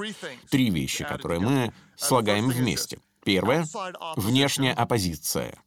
Три 0.50 0.70
вещи, 0.70 1.04
которые 1.04 1.40
мы 1.40 1.72
слагаем 1.96 2.48
вместе. 2.48 2.98
Первое— 3.26 3.66
внешняя 4.16 4.72
оппозиция, 4.72 5.58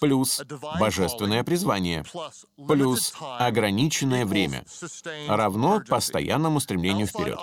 плюс 0.00 0.40
божественное 0.78 1.42
призвание, 1.42 2.04
плюс 2.68 3.12
ограниченное 3.40 4.24
время, 4.24 4.64
равно 5.26 5.82
постоянному 5.86 6.60
стремлению 6.60 7.08
вперед. 7.08 7.40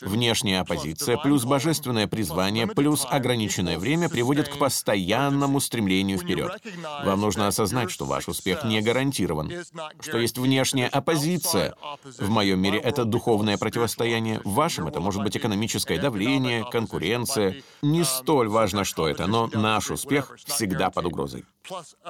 Внешняя 0.00 0.60
оппозиция 0.60 1.16
плюс 1.16 1.44
божественное 1.44 2.06
призвание 2.06 2.68
плюс 2.68 3.04
ограниченное 3.10 3.80
время 3.80 4.08
приводит 4.08 4.48
к 4.48 4.58
постоянному 4.58 5.58
стремлению 5.58 6.18
вперед. 6.18 6.62
Вам 7.04 7.20
нужно 7.20 7.48
осознать, 7.48 7.90
что 7.90 8.04
ваш 8.04 8.28
успех 8.28 8.62
не 8.62 8.80
гарантирован, 8.80 9.52
что 10.00 10.18
есть 10.18 10.38
внешняя 10.38 10.86
оппозиция. 10.86 11.74
В 12.16 12.28
моем 12.30 12.60
мире 12.60 12.78
это 12.78 13.04
духовное 13.04 13.58
противостояние, 13.58 14.40
в 14.44 14.52
вашем 14.52 14.86
это 14.86 15.00
может 15.00 15.24
быть 15.24 15.36
экономическое 15.36 15.98
давление, 15.98 16.64
конкуренция. 16.70 17.56
Не 17.82 18.04
столь 18.04 18.48
важно, 18.48 18.84
что 18.84 19.08
это 19.08 19.15
это, 19.16 19.26
но 19.26 19.48
наш 19.48 19.90
успех 19.90 20.36
всегда 20.44 20.90
под 20.90 21.06
угрозой. 21.06 21.44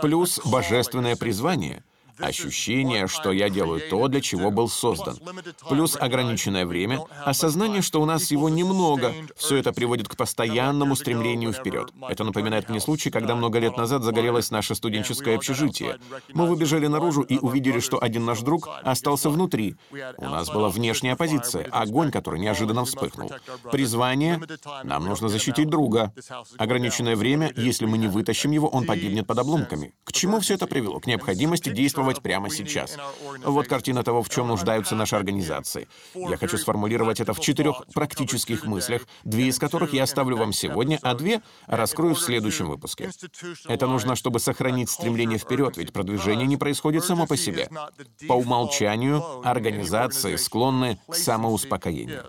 Плюс 0.03 0.41
божественное 0.45 1.17
призвание— 1.17 1.83
ощущение, 2.19 3.07
что 3.07 3.33
я 3.33 3.49
делаю 3.49 3.81
то, 3.89 4.09
для 4.09 4.21
чего 4.21 4.51
был 4.51 4.69
создан, 4.69 5.19
плюс 5.69 5.97
ограниченное 5.97 6.67
время, 6.67 7.01
осознание, 7.25 7.83
что 7.83 8.01
у 8.01 8.07
нас 8.07 8.31
его 8.31 8.49
немного, 8.49 9.13
все 9.37 9.57
это 9.57 9.73
приводит 9.73 10.09
к 10.09 10.17
постоянному 10.17 10.97
стремлению 10.97 11.53
вперед. 11.53 11.91
Это 12.09 12.25
напоминает 12.25 12.69
мне 12.69 12.81
случай, 12.81 13.11
когда 13.11 13.35
много 13.35 13.59
лет 13.59 13.77
назад 13.77 14.03
загорелось 14.03 14.51
наше 14.51 14.75
студенческое 14.75 15.37
общежитие. 15.37 15.99
Мы 16.33 16.47
выбежали 16.47 16.87
наружу 16.87 17.23
и 17.23 17.39
увидели, 17.39 17.81
что 17.81 18.03
один 18.03 18.25
наш 18.25 18.41
друг 18.41 18.69
остался 18.83 19.31
внутри. 19.31 19.77
У 20.17 20.25
нас 20.25 20.49
была 20.49 20.69
внешняя 20.69 21.13
оппозиция, 21.13 21.69
огонь, 21.71 22.11
который 22.11 22.41
неожиданно 22.41 22.85
вспыхнул. 22.85 23.31
Призвание— 23.71 24.41
нам 24.85 25.05
нужно 25.05 25.29
защитить 25.29 25.69
друга. 25.69 26.13
Ограниченное 26.59 27.17
время, 27.17 27.53
если 27.57 27.87
мы 27.87 27.99
не 27.99 28.09
вытащим 28.09 28.51
его, 28.51 28.69
он 28.69 28.87
погибнет 28.87 29.27
под 29.27 29.39
обломками. 29.39 29.93
К 30.05 30.13
чему 30.13 30.41
все 30.41 30.55
это 30.55 30.67
привело? 30.67 31.01
К 31.01 31.07
необходимости 31.07 31.71
действовать 31.71 32.06
действовать 32.07 32.23
прямо 32.23 32.51
сейчас. 32.51 32.97
Вот 33.45 33.69
картина 33.69 34.03
того, 34.03 34.23
в 34.23 34.29
чем 34.29 34.49
нуждаются 34.49 34.95
наши 34.95 35.17
организации. 35.17 35.89
Я 36.15 36.37
хочу 36.37 36.59
сформулировать 36.59 37.21
это 37.21 37.33
в 37.33 37.41
четырех 37.41 37.83
практических 37.93 38.65
мыслях, 38.65 39.03
две 39.25 39.47
из 39.47 39.59
которых 39.59 39.93
я 39.93 40.05
оставлю 40.05 40.37
вам 40.37 40.53
сегодня, 40.53 40.99
а 41.03 41.15
две 41.15 41.43
раскрою 41.67 42.15
в 42.15 42.21
следующем 42.21 42.69
выпуске. 42.69 43.11
Это 43.69 43.87
нужно, 43.87 44.17
чтобы 44.17 44.41
сохранить 44.41 44.91
стремление 44.91 45.39
вперед, 45.39 45.77
ведь 45.77 45.93
продвижение 45.93 46.47
не 46.47 46.57
происходит 46.57 47.05
само 47.05 47.27
по 47.27 47.37
себе. 47.37 47.69
По 48.29 48.35
умолчанию 48.35 49.23
организации 49.45 50.37
склонны 50.37 50.99
к 51.09 51.15
самоуспокоению. 51.15 52.25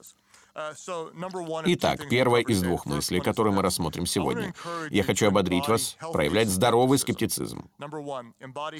Итак, 1.65 2.09
первая 2.09 2.41
из 2.41 2.63
двух 2.63 2.87
мыслей, 2.87 3.19
которую 3.19 3.53
мы 3.53 3.61
рассмотрим 3.61 4.07
сегодня. 4.07 4.55
Я 4.89 5.03
хочу 5.03 5.27
ободрить 5.27 5.67
вас 5.67 5.97
проявлять 6.11 6.49
здоровый 6.49 6.97
скептицизм. 6.97 7.69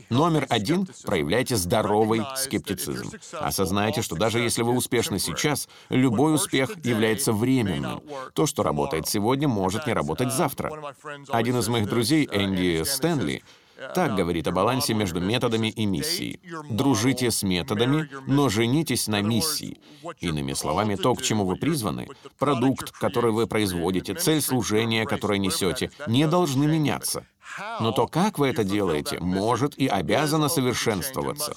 Номер 0.10 0.48
один— 0.50 0.88
проявляйте 1.06 1.56
здоровый 1.56 2.24
скептицизм. 2.36 3.12
Осознайте, 3.34 4.02
что 4.02 4.16
даже 4.16 4.40
если 4.40 4.64
вы 4.64 4.76
успешны 4.76 5.20
сейчас, 5.20 5.70
любой 5.90 6.34
успех 6.34 6.72
является 6.84 7.32
временным. 7.32 8.02
То, 8.34 8.48
что 8.48 8.64
работает 8.64 9.08
сегодня, 9.08 9.48
может 9.48 9.86
не 9.86 9.94
работать 9.94 10.34
завтра. 10.34 10.72
Один 11.30 11.60
из 11.60 11.68
моих 11.68 11.88
друзей, 11.88 12.28
Энди 12.32 12.84
Стэнли, 12.86 13.44
так 13.94 14.16
говорит 14.16 14.48
о 14.48 14.52
балансе 14.52 14.94
между 14.94 15.20
методами 15.20 15.68
и 15.68 15.86
миссией. 15.86 16.40
Дружите 16.70 17.32
с 17.32 17.44
методами, 17.44 18.10
но 18.28 18.50
женитесь 18.50 19.08
на 19.08 19.22
миссии. 19.22 19.80
Иными 20.20 20.54
словами, 20.54 20.96
то, 20.96 21.14
к 21.14 21.22
чему 21.22 21.46
вы 21.46 21.56
призваны, 21.56 22.08
продукт, 22.40 22.92
который 22.92 23.32
вы 23.32 23.48
производите, 23.48 24.14
цель 24.14 24.42
служения, 24.42 25.06
которое 25.06 25.40
несете, 25.40 25.92
не 26.08 26.28
должны 26.28 26.66
меняться. 26.66 27.26
Но 27.80 27.92
то, 27.92 28.08
как 28.08 28.40
вы 28.40 28.48
это 28.48 28.64
делаете, 28.64 29.20
может 29.20 29.78
и 29.78 29.88
обязано 29.88 30.50
совершенствоваться. 30.50 31.56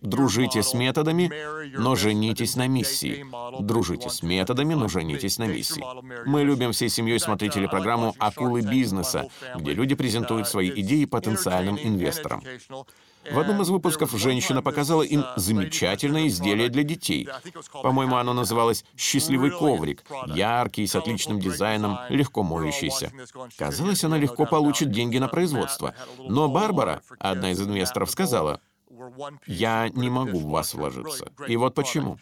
Дружите 0.00 0.62
с 0.62 0.74
методами, 0.74 1.30
но 1.76 1.96
женитесь 1.96 2.56
на 2.56 2.66
миссии. 2.66 3.24
Дружите 3.60 4.08
с 4.08 4.22
методами, 4.22 4.74
но 4.74 4.88
женитесь 4.88 5.38
на 5.38 5.46
миссии. 5.46 5.84
Мы 6.26 6.44
любим 6.44 6.72
всей 6.72 6.88
семьей 6.88 7.18
смотреть 7.18 7.54
телепрограмму 7.54 8.14
«Акулы 8.18 8.62
бизнеса», 8.62 9.28
где 9.56 9.74
люди 9.74 9.94
презентуют 9.94 10.48
свои 10.48 10.70
идеи 10.70 11.04
потенциальным 11.04 11.78
инвесторам. 11.78 12.42
В 13.30 13.38
одном 13.38 13.62
из 13.62 13.68
выпусков 13.68 14.12
женщина 14.12 14.62
показала 14.62 15.02
им 15.02 15.24
замечательное 15.36 16.28
изделие 16.28 16.68
для 16.68 16.82
детей. 16.82 17.28
По-моему, 17.72 18.16
оно 18.16 18.32
называлось 18.32 18.84
«Счастливый 18.96 19.50
коврик», 19.50 20.04
яркий, 20.26 20.86
с 20.86 20.94
отличным 20.94 21.40
дизайном, 21.40 21.98
легко 22.08 22.42
моющийся. 22.42 23.12
Казалось, 23.58 24.04
она 24.04 24.18
легко 24.18 24.46
получит 24.46 24.90
деньги 24.90 25.18
на 25.18 25.28
производство. 25.28 25.94
Но 26.18 26.48
Барбара, 26.48 27.02
одна 27.18 27.52
из 27.52 27.60
инвесторов, 27.60 28.10
сказала, 28.10 28.60
«Я 29.46 29.88
не 29.90 30.10
могу 30.10 30.38
в 30.38 30.50
вас 30.50 30.74
вложиться. 30.74 31.30
И 31.46 31.56
вот 31.56 31.74
почему. 31.74 32.18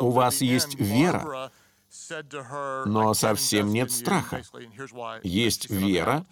У 0.00 0.10
вас 0.10 0.40
есть 0.42 0.74
вера, 0.78 1.50
но 2.86 3.14
совсем 3.14 3.70
нет 3.70 3.90
страха. 3.90 4.42
Есть 5.22 5.70
вера, 5.70 6.26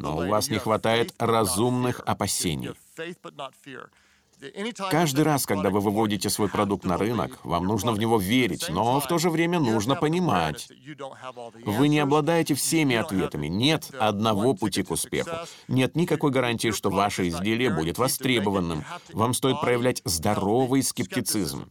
но 0.00 0.18
у 0.18 0.28
вас 0.28 0.48
не 0.48 0.58
хватает 0.58 1.14
разумных 1.18 2.00
опасений. 2.06 2.70
Каждый 4.90 5.24
раз, 5.24 5.46
когда 5.46 5.70
вы 5.70 5.80
выводите 5.80 6.30
свой 6.30 6.48
продукт 6.48 6.84
на 6.84 6.96
рынок, 6.96 7.38
вам 7.44 7.64
нужно 7.64 7.92
в 7.92 7.98
него 7.98 8.18
верить, 8.18 8.68
но 8.70 8.98
в 9.00 9.06
то 9.06 9.18
же 9.18 9.28
время 9.28 9.60
нужно 9.60 9.96
понимать. 9.96 10.70
Вы 11.64 11.88
не 11.88 11.98
обладаете 11.98 12.54
всеми 12.54 12.96
ответами, 12.96 13.48
нет 13.48 13.90
одного 13.98 14.54
пути 14.54 14.82
к 14.82 14.90
успеху. 14.90 15.30
Нет 15.68 15.94
никакой 15.94 16.30
гарантии, 16.30 16.70
что 16.70 16.90
ваше 16.90 17.28
изделие 17.28 17.70
будет 17.70 17.98
востребованным. 17.98 18.84
Вам 19.12 19.34
стоит 19.34 19.60
проявлять 19.60 20.00
здоровый 20.04 20.82
скептицизм. 20.82 21.70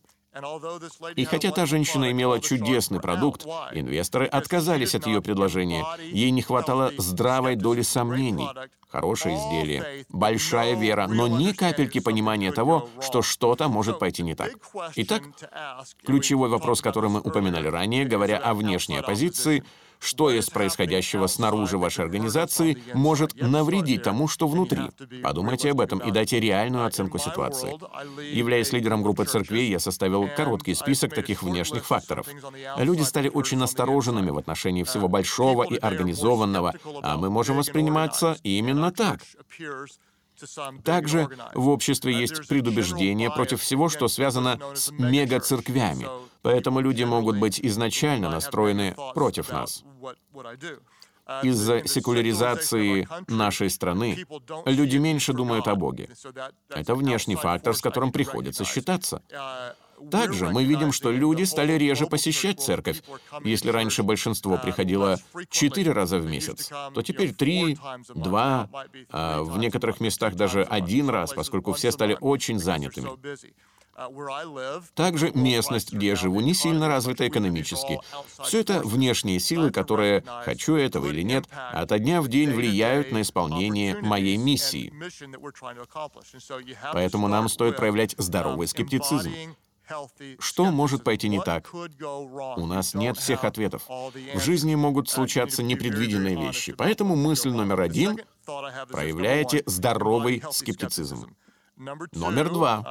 И 1.15 1.25
хотя 1.25 1.51
та 1.51 1.65
женщина 1.65 2.11
имела 2.11 2.39
чудесный 2.39 2.99
продукт, 2.99 3.45
инвесторы 3.73 4.25
отказались 4.25 4.95
от 4.95 5.05
ее 5.07 5.21
предложения. 5.21 5.85
Ей 6.11 6.31
не 6.31 6.41
хватало 6.41 6.91
здравой 6.97 7.55
доли 7.55 7.81
сомнений. 7.81 8.47
Хорошее 8.89 9.37
изделие, 9.37 10.05
большая 10.09 10.75
вера, 10.75 11.07
но 11.07 11.27
ни 11.27 11.51
капельки 11.51 11.99
понимания 11.99 12.51
того, 12.51 12.89
что 13.01 13.21
что-то 13.21 13.67
может 13.67 13.99
пойти 13.99 14.23
не 14.23 14.33
так. 14.33 14.51
Итак, 14.95 15.21
ключевой 16.03 16.49
вопрос, 16.49 16.81
который 16.81 17.11
мы 17.11 17.19
упоминали 17.19 17.67
ранее, 17.67 18.05
говоря 18.05 18.37
о 18.37 18.55
внешней 18.55 18.97
оппозиции— 18.97 19.63
что 19.99 20.31
из 20.31 20.49
происходящего 20.49 21.27
снаружи 21.27 21.77
вашей 21.77 22.05
организации 22.05 22.77
может 22.93 23.35
навредить 23.35 24.03
тому, 24.03 24.27
что 24.27 24.47
внутри. 24.47 24.83
Подумайте 25.21 25.71
об 25.71 25.81
этом 25.81 25.99
и 25.99 26.11
дайте 26.11 26.39
реальную 26.39 26.85
оценку 26.85 27.17
ситуации. 27.17 27.75
Являясь 28.33 28.71
лидером 28.71 29.03
группы 29.03 29.25
церквей, 29.25 29.69
я 29.69 29.79
составил 29.79 30.27
короткий 30.35 30.73
список 30.73 31.13
таких 31.13 31.43
внешних 31.43 31.85
факторов. 31.85 32.27
Люди 32.77 33.01
стали 33.01 33.29
очень 33.29 33.57
настороженными 33.57 34.29
в 34.29 34.37
отношении 34.37 34.83
всего 34.83 35.07
большого 35.07 35.63
и 35.63 35.75
организованного, 35.77 36.73
а 37.01 37.17
мы 37.17 37.29
можем 37.29 37.57
восприниматься 37.57 38.37
именно 38.43 38.91
так. 38.91 39.19
Также 40.83 41.29
в 41.53 41.69
обществе 41.69 42.13
есть 42.13 42.47
предубеждение 42.47 43.29
против 43.29 43.61
всего, 43.61 43.89
что 43.89 44.07
связано 44.07 44.59
с 44.75 44.91
мегацерквями, 44.91 46.07
поэтому 46.41 46.79
люди 46.79 47.03
могут 47.03 47.37
быть 47.37 47.59
изначально 47.61 48.29
настроены 48.29 48.95
против 49.13 49.51
нас. 49.51 49.83
Из-за 51.43 51.87
секуляризации 51.87 53.07
нашей 53.27 53.69
страны 53.69 54.25
люди 54.65 54.97
меньше 54.97 55.33
думают 55.33 55.67
о 55.67 55.75
Боге. 55.75 56.09
Это 56.69 56.95
внешний 56.95 57.35
фактор, 57.35 57.75
с 57.75 57.81
которым 57.81 58.11
приходится 58.11 58.65
считаться. 58.65 59.21
Также 60.11 60.49
мы 60.49 60.63
видим, 60.63 60.91
что 60.91 61.11
люди 61.11 61.43
стали 61.43 61.73
реже 61.73 62.07
посещать 62.07 62.61
церковь. 62.61 63.03
Если 63.43 63.69
раньше 63.69 64.01
большинство 64.01 64.57
приходило 64.57 65.17
четыре 65.49 65.91
раза 65.91 66.19
в 66.19 66.25
месяц, 66.25 66.69
то 66.93 67.01
теперь 67.01 67.33
три, 67.33 67.77
два, 68.15 68.69
а 69.11 69.43
в 69.43 69.57
некоторых 69.57 69.99
местах 69.99 70.35
даже 70.35 70.63
один 70.63 71.09
раз, 71.09 71.33
поскольку 71.33 71.73
все 71.73 71.91
стали 71.91 72.17
очень 72.19 72.59
занятыми. 72.59 73.09
Также 74.93 75.31
местность, 75.33 75.93
где 75.93 76.07
я 76.07 76.15
живу, 76.15 76.39
не 76.39 76.53
сильно 76.53 76.87
развита 76.87 77.27
экономически. 77.27 77.99
Все 78.43 78.61
это 78.61 78.81
внешние 78.81 79.39
силы, 79.39 79.71
которые, 79.71 80.23
хочу 80.43 80.75
этого 80.75 81.07
или 81.07 81.21
нет, 81.21 81.45
ото 81.73 81.99
дня 81.99 82.21
в 82.21 82.27
день 82.27 82.51
влияют 82.51 83.11
на 83.11 83.21
исполнение 83.21 83.99
моей 84.01 84.37
миссии. 84.37 84.93
Поэтому 86.93 87.27
нам 87.27 87.49
стоит 87.49 87.75
проявлять 87.77 88.15
здоровый 88.17 88.67
скептицизм. 88.67 89.31
Что 90.39 90.65
может 90.65 91.03
пойти 91.03 91.29
не 91.29 91.41
так? 91.41 91.73
У 91.73 92.65
нас 92.65 92.93
нет 92.93 93.17
всех 93.17 93.43
ответов. 93.43 93.83
В 93.87 94.39
жизни 94.39 94.75
могут 94.75 95.09
случаться 95.09 95.63
непредвиденные 95.63 96.35
вещи. 96.35 96.73
Поэтому 96.73 97.15
мысль 97.15 97.49
номер 97.49 97.81
один— 97.81 98.19
проявляйте 98.45 99.63
здоровый 99.65 100.43
скептицизм. 100.51 101.35
Номер 101.79 102.49
два. 102.49 102.83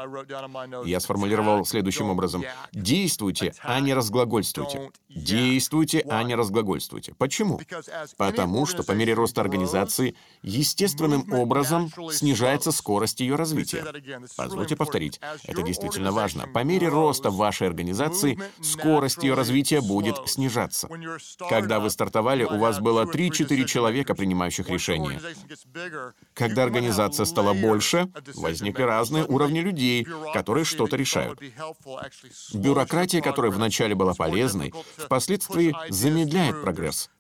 Я 0.87 1.01
сформулировал 1.01 1.67
следующим 1.67 2.09
образом. 2.09 2.43
Действуйте, 2.73 3.53
а 3.63 3.79
не 3.81 3.93
разглагольствуйте. 3.93 4.91
Действуйте, 5.11 6.05
а 6.09 6.23
не 6.23 6.35
разглагольствуйте. 6.35 7.13
Почему? 7.19 7.61
Потому 8.17 8.65
что 8.65 8.83
по 8.83 8.93
мере 8.93 9.13
роста 9.13 9.43
организации 9.43 10.17
естественным 10.43 11.31
образом 11.33 11.93
снижается 12.11 12.73
скорость 12.73 13.21
ее 13.21 13.35
развития. 13.35 13.85
Позвольте 14.37 14.75
повторить. 14.75 15.21
Это 15.45 15.63
действительно 15.63 16.11
важно. 16.11 16.47
По 16.47 16.65
мере 16.65 16.89
роста 16.89 17.31
вашей 17.31 17.67
организации 17.67 18.41
скорость 18.63 19.23
ее 19.23 19.35
развития 19.35 19.83
будет 19.83 20.17
снижаться. 20.27 20.89
Когда 21.51 21.79
вы 21.79 21.91
стартовали, 21.91 22.45
у 22.45 22.57
вас 22.57 22.81
было 22.81 23.05
3-4 23.05 23.65
человека, 23.67 24.15
принимающих 24.15 24.71
решения. 24.71 25.21
Когда 26.33 26.63
организация 26.63 27.27
стала 27.27 27.53
больше, 27.53 28.09
возник 28.35 28.78
возникли 28.79 28.83
разные 28.83 29.25
уровни 29.25 29.61
людей, 29.61 30.07
которые 30.33 30.65
что-то 30.65 30.97
решают. 30.97 31.41
Бюрократия, 32.55 33.21
которая 33.21 33.51
вначале 33.51 33.95
была 33.95 34.15
полезной, 34.15 34.73
впоследствии 34.97 35.75
замедляет 35.89 36.63
прогресс. 36.63 37.11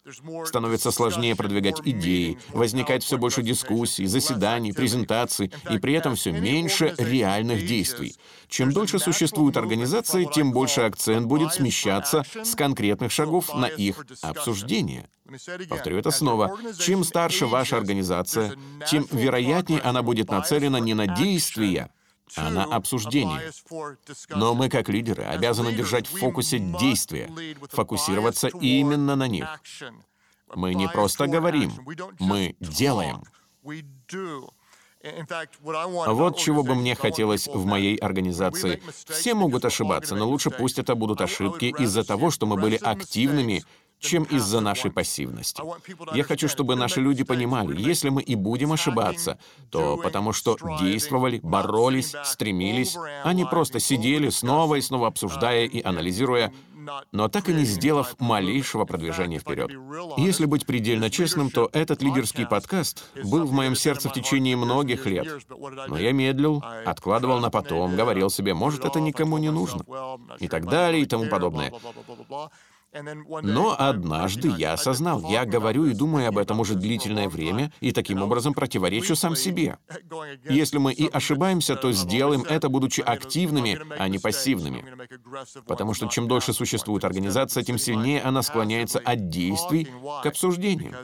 Становится 0.46 0.90
сложнее 0.90 1.36
продвигать 1.36 1.80
идеи, 1.84 2.38
возникает 2.52 3.02
все 3.02 3.18
больше 3.18 3.42
дискуссий, 3.42 4.06
заседаний, 4.06 4.72
презентаций, 4.72 5.52
и 5.70 5.78
при 5.78 5.94
этом 5.94 6.14
все 6.14 6.32
меньше 6.32 6.94
реальных 6.98 7.66
действий. 7.66 8.16
Чем 8.48 8.72
дольше 8.72 8.98
существует 8.98 9.56
организация, 9.56 10.24
тем 10.24 10.52
больше 10.52 10.80
акцент 10.82 11.26
будет 11.26 11.52
смещаться 11.52 12.24
с 12.42 12.54
конкретных 12.54 13.12
шагов 13.12 13.54
на 13.54 13.66
их 13.66 14.06
обсуждение. 14.22 15.08
Повторю 15.68 15.98
это 15.98 16.10
снова. 16.10 16.58
Чем 16.78 17.04
старше 17.04 17.46
ваша 17.46 17.76
организация, 17.76 18.54
тем 18.90 19.06
вероятнее 19.12 19.80
она 19.80 20.02
будет 20.02 20.30
нацелена 20.30 20.80
не 20.80 20.94
на 20.94 21.06
действия, 21.06 21.90
а 22.36 22.50
на 22.50 22.64
обсуждение. 22.64 23.52
Но 24.30 24.54
мы, 24.54 24.68
как 24.68 24.88
лидеры, 24.88 25.24
обязаны 25.24 25.72
держать 25.72 26.06
в 26.06 26.18
фокусе 26.18 26.58
действия, 26.58 27.30
фокусироваться 27.70 28.48
именно 28.48 29.16
на 29.16 29.28
них. 29.28 29.46
Мы 30.54 30.74
не 30.74 30.88
просто 30.88 31.26
говорим, 31.26 31.72
мы 32.18 32.56
делаем. 32.60 33.22
Вот 36.06 36.38
чего 36.38 36.62
бы 36.62 36.74
мне 36.74 36.94
хотелось 36.94 37.46
в 37.46 37.64
моей 37.64 37.96
организации. 37.96 38.82
Все 39.06 39.34
могут 39.34 39.64
ошибаться, 39.64 40.16
но 40.16 40.28
лучше 40.28 40.50
пусть 40.50 40.78
это 40.78 40.94
будут 40.94 41.20
ошибки 41.20 41.66
из-за 41.78 42.02
того, 42.02 42.30
что 42.30 42.46
мы 42.46 42.56
были 42.56 42.76
активными 42.76 43.62
чем 43.98 44.24
из-за 44.24 44.60
нашей 44.60 44.90
пассивности. 44.90 45.62
Я 46.14 46.24
хочу, 46.24 46.48
чтобы 46.48 46.76
наши 46.76 47.00
люди 47.00 47.24
понимали, 47.24 47.80
если 47.80 48.08
мы 48.08 48.22
и 48.22 48.34
будем 48.34 48.72
ошибаться, 48.72 49.38
то 49.70 49.96
потому 49.96 50.32
что 50.32 50.56
действовали, 50.80 51.40
боролись, 51.42 52.14
стремились, 52.24 52.96
а 53.24 53.32
не 53.32 53.44
просто 53.44 53.80
сидели, 53.80 54.28
снова 54.28 54.76
и 54.76 54.80
снова 54.80 55.08
обсуждая 55.08 55.64
и 55.64 55.82
анализируя, 55.82 56.52
но 57.12 57.28
так 57.28 57.48
и 57.48 57.52
не 57.52 57.64
сделав 57.64 58.14
малейшего 58.18 58.84
продвижения 58.84 59.38
вперед. 59.38 59.70
Если 60.16 60.46
быть 60.46 60.66
предельно 60.66 61.10
честным, 61.10 61.50
то 61.50 61.68
этот 61.72 62.02
лидерский 62.02 62.46
подкаст 62.46 63.04
был 63.24 63.44
в 63.44 63.52
моем 63.52 63.74
сердце 63.74 64.08
в 64.08 64.12
течение 64.12 64.56
многих 64.56 65.06
лет. 65.06 65.28
Но 65.88 65.98
я 65.98 66.12
медлил, 66.12 66.62
откладывал 66.86 67.40
на 67.40 67.50
потом, 67.50 67.96
говорил 67.96 68.30
себе, 68.30 68.54
может, 68.54 68.84
это 68.84 69.00
никому 69.00 69.38
не 69.38 69.50
нужно, 69.50 69.84
и 70.38 70.48
так 70.48 70.66
далее, 70.66 71.02
и 71.02 71.06
тому 71.06 71.28
подобное. 71.28 71.72
Но 73.42 73.76
однажды 73.78 74.48
я 74.56 74.72
осознал, 74.72 75.22
я 75.30 75.44
говорю 75.44 75.86
и 75.86 75.94
думаю 75.94 76.28
об 76.28 76.38
этом 76.38 76.60
уже 76.60 76.74
длительное 76.74 77.28
время, 77.28 77.70
и 77.80 77.92
таким 77.92 78.22
образом 78.22 78.54
противоречу 78.54 79.14
сам 79.14 79.36
себе. 79.36 79.78
Если 80.48 80.78
мы 80.78 80.92
и 80.92 81.06
ошибаемся, 81.08 81.76
то 81.76 81.92
сделаем 81.92 82.42
это, 82.42 82.68
будучи 82.68 83.00
активными, 83.02 83.78
а 83.98 84.08
не 84.08 84.18
пассивными. 84.18 84.84
Потому 85.66 85.92
что 85.92 86.06
чем 86.06 86.28
дольше 86.28 86.52
существует 86.52 87.04
организация, 87.04 87.62
тем 87.62 87.78
сильнее 87.78 88.22
она 88.22 88.42
склоняется 88.42 88.98
от 88.98 89.28
действий 89.28 89.88
к 90.22 90.26
обсуждениям. 90.26 90.94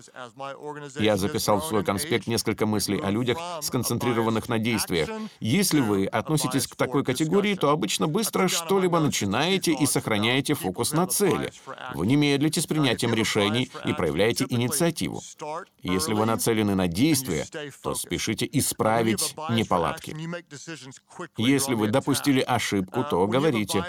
Я 0.98 1.16
записал 1.16 1.60
в 1.60 1.64
свой 1.64 1.84
конспект 1.84 2.26
несколько 2.26 2.64
мыслей 2.66 3.00
о 3.00 3.10
людях, 3.10 3.38
сконцентрированных 3.60 4.48
на 4.48 4.58
действиях. 4.58 5.08
Если 5.40 5.80
вы 5.80 6.06
относитесь 6.06 6.66
к 6.66 6.76
такой 6.76 7.04
категории, 7.04 7.54
то 7.54 7.70
обычно 7.70 8.08
быстро 8.08 8.48
что-либо 8.48 9.00
начинаете 9.00 9.72
и 9.72 9.86
сохраняете 9.86 10.54
фокус 10.54 10.92
на 10.92 11.06
цели. 11.06 11.52
Вы 11.94 12.06
не 12.06 12.16
медлите 12.16 12.60
с 12.60 12.66
принятием 12.66 13.14
решений 13.14 13.70
и 13.84 13.92
проявляете 13.92 14.46
инициативу. 14.48 15.22
Если 15.82 16.14
вы 16.14 16.26
нацелены 16.26 16.74
на 16.74 16.88
действие, 16.88 17.46
то 17.82 17.94
спешите 17.94 18.48
исправить 18.52 19.34
неполадки. 19.50 20.16
Если 21.36 21.74
вы 21.74 21.88
допустили 21.88 22.40
ошибку, 22.40 23.04
то 23.04 23.26
говорите, 23.26 23.84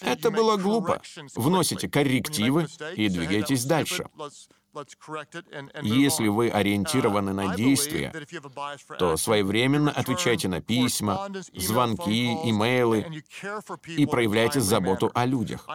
это 0.00 0.30
было 0.30 0.56
глупо. 0.56 1.00
Вносите 1.34 1.88
коррективы 1.88 2.66
и 2.96 3.08
двигайтесь 3.08 3.64
дальше. 3.64 4.06
Если 5.82 6.28
вы 6.28 6.48
ориентированы 6.48 7.32
на 7.32 7.54
действия, 7.54 8.12
то 8.98 9.16
своевременно 9.16 9.90
отвечайте 9.90 10.48
на 10.48 10.62
письма, 10.62 11.28
звонки, 11.54 12.32
имейлы 12.44 13.22
и 13.86 14.06
проявляйте 14.06 14.60
заботу 14.60 15.10
о 15.14 15.26
людях. 15.26 15.68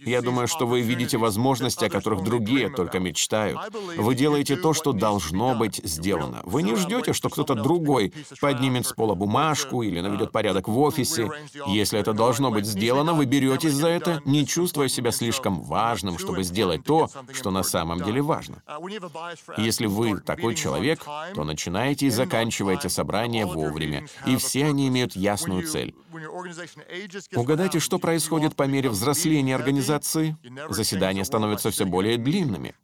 Я 0.00 0.20
думаю, 0.20 0.48
что 0.48 0.66
вы 0.66 0.80
видите 0.80 1.16
возможности, 1.16 1.84
о 1.84 1.90
которых 1.90 2.24
другие 2.24 2.70
только 2.70 2.98
мечтают. 2.98 3.58
Вы 3.96 4.14
делаете 4.16 4.56
то, 4.56 4.72
что 4.72 4.92
должно 4.92 5.54
быть 5.54 5.80
сделано. 5.84 6.40
Вы 6.44 6.62
не 6.62 6.74
ждете, 6.74 7.12
что 7.12 7.28
кто-то 7.28 7.54
другой 7.54 8.12
поднимет 8.40 8.86
с 8.86 8.92
пола 8.92 9.14
бумажку 9.14 9.82
или 9.82 10.00
наведет 10.00 10.32
порядок 10.32 10.66
в 10.66 10.78
офисе. 10.78 11.30
Если 11.66 11.98
это 11.98 12.12
должно 12.12 12.50
быть 12.50 12.66
сделано, 12.66 13.14
вы 13.14 13.26
беретесь 13.26 13.74
за 13.74 13.88
это, 13.88 14.20
не 14.24 14.44
чувствуя 14.44 14.88
себя 14.88 15.12
слишком 15.12 15.62
важным, 15.62 16.18
чтобы 16.18 16.42
сделать 16.42 16.82
то, 16.84 17.08
что 17.32 17.50
на 17.50 17.62
самом 17.62 18.02
деле 18.02 18.22
важно 18.22 18.39
важно. 18.40 18.62
Если 19.56 19.86
вы 19.86 20.20
такой 20.20 20.54
человек, 20.54 21.04
то 21.34 21.44
начинаете 21.44 22.06
и 22.06 22.10
заканчиваете 22.10 22.88
собрание 22.88 23.46
вовремя, 23.46 24.06
и 24.26 24.36
все 24.36 24.66
они 24.66 24.88
имеют 24.88 25.16
ясную 25.16 25.66
цель. 25.66 25.94
Угадайте, 27.34 27.78
что 27.78 27.98
происходит 27.98 28.56
по 28.56 28.64
мере 28.64 28.88
взросления 28.88 29.54
организации? 29.54 30.36
Заседания 30.68 31.24
становятся 31.24 31.70
все 31.70 31.84
более 31.84 32.16
длинными. 32.16 32.74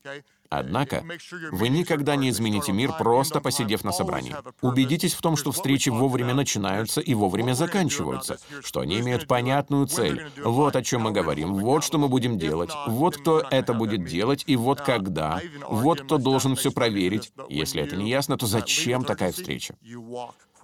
Однако, 0.51 1.05
вы 1.53 1.69
никогда 1.69 2.17
не 2.17 2.31
измените 2.31 2.73
мир, 2.73 2.93
просто 2.99 3.41
посидев 3.41 3.85
на 3.85 3.93
собрании. 3.93 4.35
Убедитесь 4.63 5.15
в 5.15 5.21
том, 5.21 5.37
что 5.37 5.53
встречи 5.53 5.89
вовремя 5.89 6.35
начинаются 6.35 7.01
и 7.01 7.15
вовремя 7.15 7.55
заканчиваются, 7.55 8.39
что 8.63 8.81
они 8.81 9.01
имеют 9.01 9.27
понятную 9.27 9.87
цель. 9.87 10.27
Вот 10.43 10.77
о 10.77 10.83
чем 10.83 11.03
мы 11.03 11.13
говорим, 11.13 11.55
вот 11.55 11.85
что 11.85 11.99
мы 11.99 12.09
будем 12.09 12.39
делать, 12.39 12.71
вот 12.87 13.17
кто 13.17 13.41
это 13.41 13.75
будет 13.75 14.05
делать 14.05 14.45
и 14.47 14.57
вот 14.57 14.81
когда, 14.81 15.41
вот 15.69 16.03
кто 16.03 16.19
должен 16.19 16.57
все 16.57 16.71
проверить. 16.71 17.33
Если 17.49 17.83
это 17.83 17.97
не 17.97 18.11
ясно, 18.11 18.37
то 18.37 18.47
зачем 18.47 19.05
такая 19.05 19.33
встреча? 19.33 19.75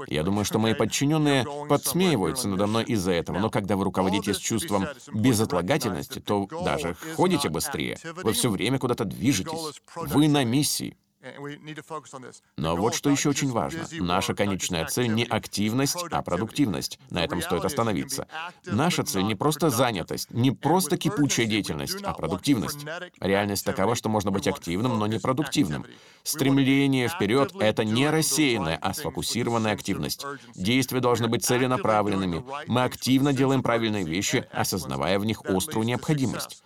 Я 0.08 0.22
думаю, 0.22 0.44
что 0.44 0.58
мои 0.58 0.74
подчиненные 0.74 1.44
подсмеиваются 1.68 2.48
надо 2.48 2.66
мной 2.66 2.84
из-за 2.84 3.12
этого, 3.12 3.38
но 3.38 3.50
когда 3.50 3.76
вы 3.76 3.84
руководите 3.84 4.34
с 4.34 4.38
чувством 4.38 4.86
безотлагательности, 5.12 6.18
то 6.20 6.48
даже 6.64 6.96
ходите 7.16 7.48
быстрее. 7.48 7.98
Вы 8.22 8.32
все 8.32 8.50
время 8.50 8.78
куда-то 8.78 9.04
движетесь. 9.04 9.82
Вы 9.96 10.28
на 10.28 10.44
миссии. 10.44 10.96
Но 12.56 12.76
вот 12.76 12.94
что 12.94 13.11
еще 13.11 13.30
очень 13.30 13.50
важно. 13.50 13.87
Наша 13.92 14.35
конечная 14.35 14.87
цель 14.87 15.12
не 15.12 15.24
активность, 15.24 15.96
а 16.11 16.22
продуктивность. 16.22 16.98
На 17.11 17.24
этом 17.24 17.40
стоит 17.40 17.64
остановиться. 17.64 18.26
Наша 18.66 19.04
цель 19.04 19.24
не 19.24 19.35
просто 19.35 19.70
занятость, 19.70 20.30
не 20.30 20.50
просто 20.50 20.96
кипучая 20.96 21.46
деятельность, 21.46 22.02
а 22.02 22.12
продуктивность. 22.14 22.85
Реальность 23.20 23.64
такова, 23.64 23.94
что 23.94 24.08
можно 24.08 24.30
быть 24.30 24.48
активным, 24.48 24.98
но 24.98 25.06
не 25.06 25.18
продуктивным. 25.18 25.87
Стремление 26.24 27.08
вперед— 27.08 27.52
это 27.61 27.85
не 27.85 28.08
рассеянная, 28.08 28.78
а 28.80 28.92
сфокусированная 28.92 29.72
активность. 29.72 30.24
Действия 30.54 31.00
должны 31.00 31.28
быть 31.28 31.44
целенаправленными. 31.44 32.44
Мы 32.66 32.82
активно 32.82 33.32
делаем 33.32 33.62
правильные 33.62 34.04
вещи, 34.04 34.46
осознавая 34.52 35.18
в 35.18 35.24
них 35.24 35.42
острую 35.44 35.87
необходимость. 35.87 36.62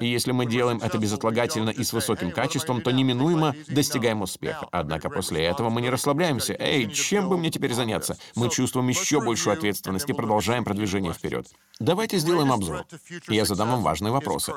И 0.00 0.06
если 0.06 0.32
мы 0.32 0.46
делаем 0.46 0.78
это 0.82 0.98
безотлагательно 0.98 1.70
и 1.70 1.84
с 1.84 1.92
высоким 1.92 2.30
качеством, 2.30 2.82
то 2.82 2.90
неминуемо 2.90 3.54
достигаем 3.68 4.22
успеха. 4.22 4.68
Однако 4.72 5.10
после 5.10 5.44
этого 5.44 5.70
мы 5.70 5.80
не 5.80 5.90
расслабляемся. 5.90 6.56
Эй, 6.58 6.90
чем 6.90 7.28
бы 7.28 7.38
мне 7.38 7.50
теперь 7.50 7.72
заняться? 7.72 8.16
Мы 8.34 8.50
чувствуем 8.50 8.88
еще 8.88 9.20
большую 9.20 9.54
ответственность 9.54 10.08
и 10.08 10.12
продолжаем 10.12 10.64
продвижение 10.64 11.12
вперед. 11.12 11.46
Давайте 11.80 12.18
сделаем 12.18 12.52
обзор. 12.52 12.84
Я 13.28 13.44
задам 13.44 13.70
вам 13.70 13.82
важные 13.82 14.12
вопросы. 14.12 14.52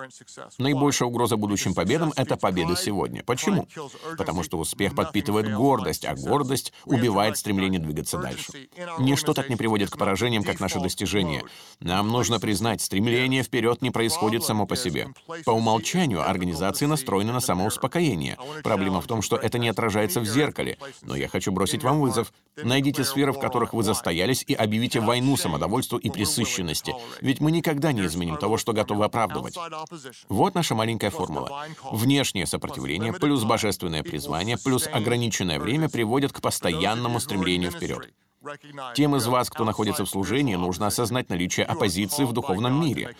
Наибольшая 0.58 1.08
угроза 1.08 1.38
будущим 1.38 1.74
победам— 1.74 2.14
это 2.16 2.38
победа 2.38 2.76
сегодня. 2.76 3.24
Почему? 3.24 3.68
Потому 4.18 4.44
что 4.44 4.58
успех 4.58 4.96
подпитывает 4.96 5.54
гордость, 5.54 6.06
а 6.06 6.16
гордость 6.16 6.74
убивает 6.86 7.38
стремление 7.38 7.80
двигаться 7.80 8.18
дальше. 8.18 8.52
Ничто 9.00 9.34
так 9.34 9.50
не 9.50 9.56
приводит 9.56 9.90
к 9.92 9.98
поражениям, 9.98 10.44
как 10.44 10.60
наши 10.60 10.80
достижения. 10.80 11.44
Нам 11.80 12.08
нужно 12.08 12.40
признать, 12.40 12.82
стремление 12.82 13.44
вперед 13.44 13.82
не 13.82 13.92
происходит 13.92 14.44
само 14.44 14.66
по 14.66 14.76
себе. 14.76 15.11
По 15.46 15.52
умолчанию 15.52 16.28
организации 16.28 16.86
настроены 16.86 17.32
на 17.32 17.40
самоуспокоение. 17.40 18.38
Проблема 18.64 19.02
в 19.02 19.08
том, 19.08 19.22
что 19.22 19.36
это 19.36 19.58
не 19.60 19.70
отражается 19.70 20.20
в 20.20 20.26
зеркале. 20.26 20.78
Но 21.02 21.16
я 21.16 21.28
хочу 21.28 21.52
бросить 21.52 21.84
вам 21.84 22.00
вызов. 22.02 22.34
Найдите 22.62 23.04
сферы, 23.04 23.32
в 23.32 23.40
которых 23.40 23.74
вы 23.74 23.84
застоялись, 23.84 24.44
и 24.48 24.54
объявите 24.54 25.00
войну 25.00 25.38
самодовольству 25.38 25.98
и 25.98 26.10
присыщенности. 26.10 26.94
Ведь 27.22 27.40
мы 27.40 27.52
никогда 27.52 27.92
не 27.92 28.06
изменим 28.06 28.38
того, 28.38 28.58
что 28.58 28.74
готовы 28.74 29.06
оправдывать. 29.06 29.58
Вот 30.30 30.56
наша 30.56 30.76
маленькая 30.76 31.10
формула. 31.10 31.66
Внешнее 31.92 32.46
сопротивление 32.46 33.14
плюс 33.14 33.44
божественное 33.44 34.04
призвание 34.04 34.58
плюс 34.58 34.88
ограниченное 34.92 35.60
время 35.60 35.90
приводят 35.90 36.34
к 36.34 36.42
постоянному 36.42 37.20
стремлению 37.20 37.72
вперед. 37.72 38.12
Тем 38.96 39.16
из 39.16 39.28
вас, 39.28 39.50
кто 39.50 39.64
находится 39.64 40.04
в 40.04 40.10
служении, 40.10 40.56
нужно 40.56 40.88
осознать 40.88 41.30
наличие 41.30 41.66
оппозиции 41.66 42.24
в 42.24 42.34
духовном 42.34 42.82
мире. 42.82 43.16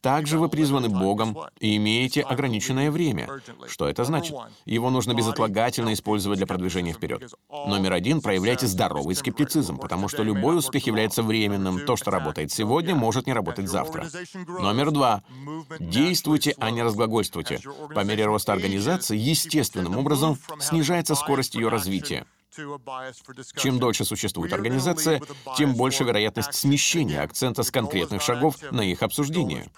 Также 0.00 0.38
вы 0.38 0.48
призваны 0.48 0.88
Богом 0.88 1.36
и 1.58 1.76
имеете 1.76 2.22
ограниченное 2.22 2.90
время. 2.90 3.28
Что 3.66 3.88
это 3.88 4.04
значит? 4.04 4.36
Его 4.64 4.90
нужно 4.90 5.12
безотлагательно 5.14 5.92
использовать 5.92 6.38
для 6.38 6.46
продвижения 6.46 6.92
вперед. 6.92 7.32
Номер 7.50 7.94
один— 7.94 8.20
проявляйте 8.22 8.66
здоровый 8.66 9.16
скептицизм, 9.16 9.78
потому 9.78 10.08
что 10.08 10.22
любой 10.22 10.56
успех 10.56 10.86
является 10.86 11.22
временным. 11.22 11.84
То, 11.84 11.96
что 11.96 12.10
работает 12.10 12.52
сегодня, 12.52 12.94
может 12.94 13.26
не 13.26 13.32
работать 13.32 13.68
завтра. 13.68 14.06
Номер 14.46 14.92
два— 14.92 15.22
действуйте, 15.80 16.54
а 16.58 16.70
не 16.70 16.82
разглагольствуйте. 16.82 17.60
По 17.94 18.04
мере 18.04 18.24
роста 18.26 18.52
организации 18.52 19.16
естественным 19.16 19.96
образом 19.98 20.38
снижается 20.60 21.14
скорость 21.14 21.54
ее 21.56 21.68
развития. 21.68 22.24
Чем 23.56 23.78
дольше 23.78 24.04
существует 24.04 24.52
организация, 24.52 25.20
тем 25.56 25.74
больше 25.74 26.04
вероятность 26.04 26.54
смещения 26.54 27.22
акцента 27.22 27.62
с 27.62 27.70
конкретных 27.70 28.22
шагов 28.22 28.56
на 28.72 28.80
их 28.80 29.02
обсуждение. 29.02 29.70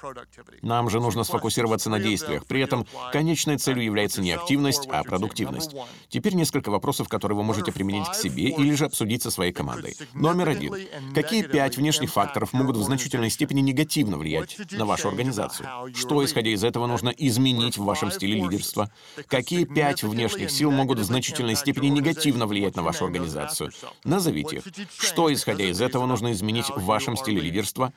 Нам 0.62 0.88
же 0.88 1.00
нужно 1.00 1.24
сфокусироваться 1.24 1.90
на 1.90 1.98
действиях. 1.98 2.46
При 2.46 2.62
этом 2.62 2.86
конечной 3.12 3.58
целью 3.58 3.84
является 3.84 4.22
не 4.22 4.32
активность, 4.32 4.88
а 4.90 5.02
продуктивность. 5.02 5.74
Теперь 6.08 6.34
несколько 6.34 6.70
вопросов, 6.70 7.08
которые 7.08 7.36
вы 7.36 7.42
можете 7.42 7.72
применить 7.72 8.08
к 8.08 8.14
себе 8.14 8.44
или 8.44 8.74
же 8.74 8.86
обсудить 8.86 9.22
со 9.22 9.30
своей 9.30 9.52
командой. 9.52 9.96
Номер 10.14 10.50
один. 10.50 10.74
Какие 11.14 11.42
пять 11.42 11.76
внешних 11.76 12.10
факторов 12.10 12.52
могут 12.52 12.76
в 12.76 12.82
значительной 12.82 13.30
степени 13.30 13.60
негативно 13.60 14.16
влиять 14.16 14.56
на 14.72 14.86
вашу 14.86 15.08
организацию? 15.08 15.68
Что, 15.94 16.24
исходя 16.24 16.50
из 16.50 16.64
этого, 16.64 16.86
нужно 16.86 17.10
изменить 17.10 17.76
в 17.76 17.84
вашем 17.84 18.10
стиле 18.10 18.34
лидерства? 18.34 18.90
Какие 19.26 19.64
пять 19.64 20.02
внешних 20.02 20.50
сил 20.50 20.70
могут 20.70 20.98
в 20.98 21.04
значительной 21.04 21.56
степени 21.56 21.88
негативно 21.88 22.46
влиять 22.46 22.61
влиять 22.62 22.76
на 22.76 22.82
вашу 22.82 23.04
организацию. 23.04 23.70
Назовите 24.04 24.56
их. 24.56 24.64
Что, 24.98 25.32
исходя 25.32 25.64
из 25.64 25.80
этого, 25.80 26.06
нужно 26.06 26.32
изменить 26.32 26.70
в 26.70 26.84
вашем 26.84 27.16
стиле 27.16 27.40
лидерства? 27.40 27.92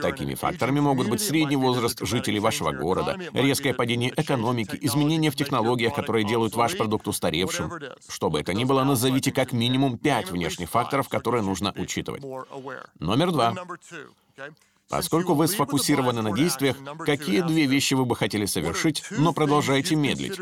Такими 0.00 0.34
факторами 0.34 0.80
могут 0.80 1.08
быть 1.08 1.20
средний 1.20 1.56
возраст 1.56 2.00
жителей 2.06 2.40
вашего 2.40 2.72
города, 2.72 3.18
резкое 3.32 3.74
падение 3.74 4.12
экономики, 4.16 4.78
изменения 4.80 5.30
в 5.30 5.36
технологиях, 5.36 5.94
которые 5.94 6.24
делают 6.26 6.54
ваш 6.54 6.76
продукт 6.76 7.08
устаревшим. 7.08 7.72
Что 8.08 8.30
бы 8.30 8.40
это 8.40 8.54
ни 8.54 8.64
было, 8.64 8.84
назовите 8.84 9.32
как 9.32 9.52
минимум 9.52 9.98
пять 9.98 10.30
внешних 10.30 10.70
факторов, 10.70 11.08
которые 11.08 11.42
нужно 11.42 11.72
учитывать. 11.76 12.22
Номер 12.98 13.32
два. 13.32 13.54
Поскольку 14.90 15.34
вы 15.34 15.46
сфокусированы 15.46 16.20
на 16.20 16.32
действиях, 16.32 16.76
какие 17.06 17.42
две 17.42 17.66
вещи 17.66 17.94
вы 17.94 18.04
бы 18.04 18.16
хотели 18.16 18.44
совершить, 18.44 19.04
но 19.10 19.32
продолжаете 19.32 19.94
медлить? 19.94 20.36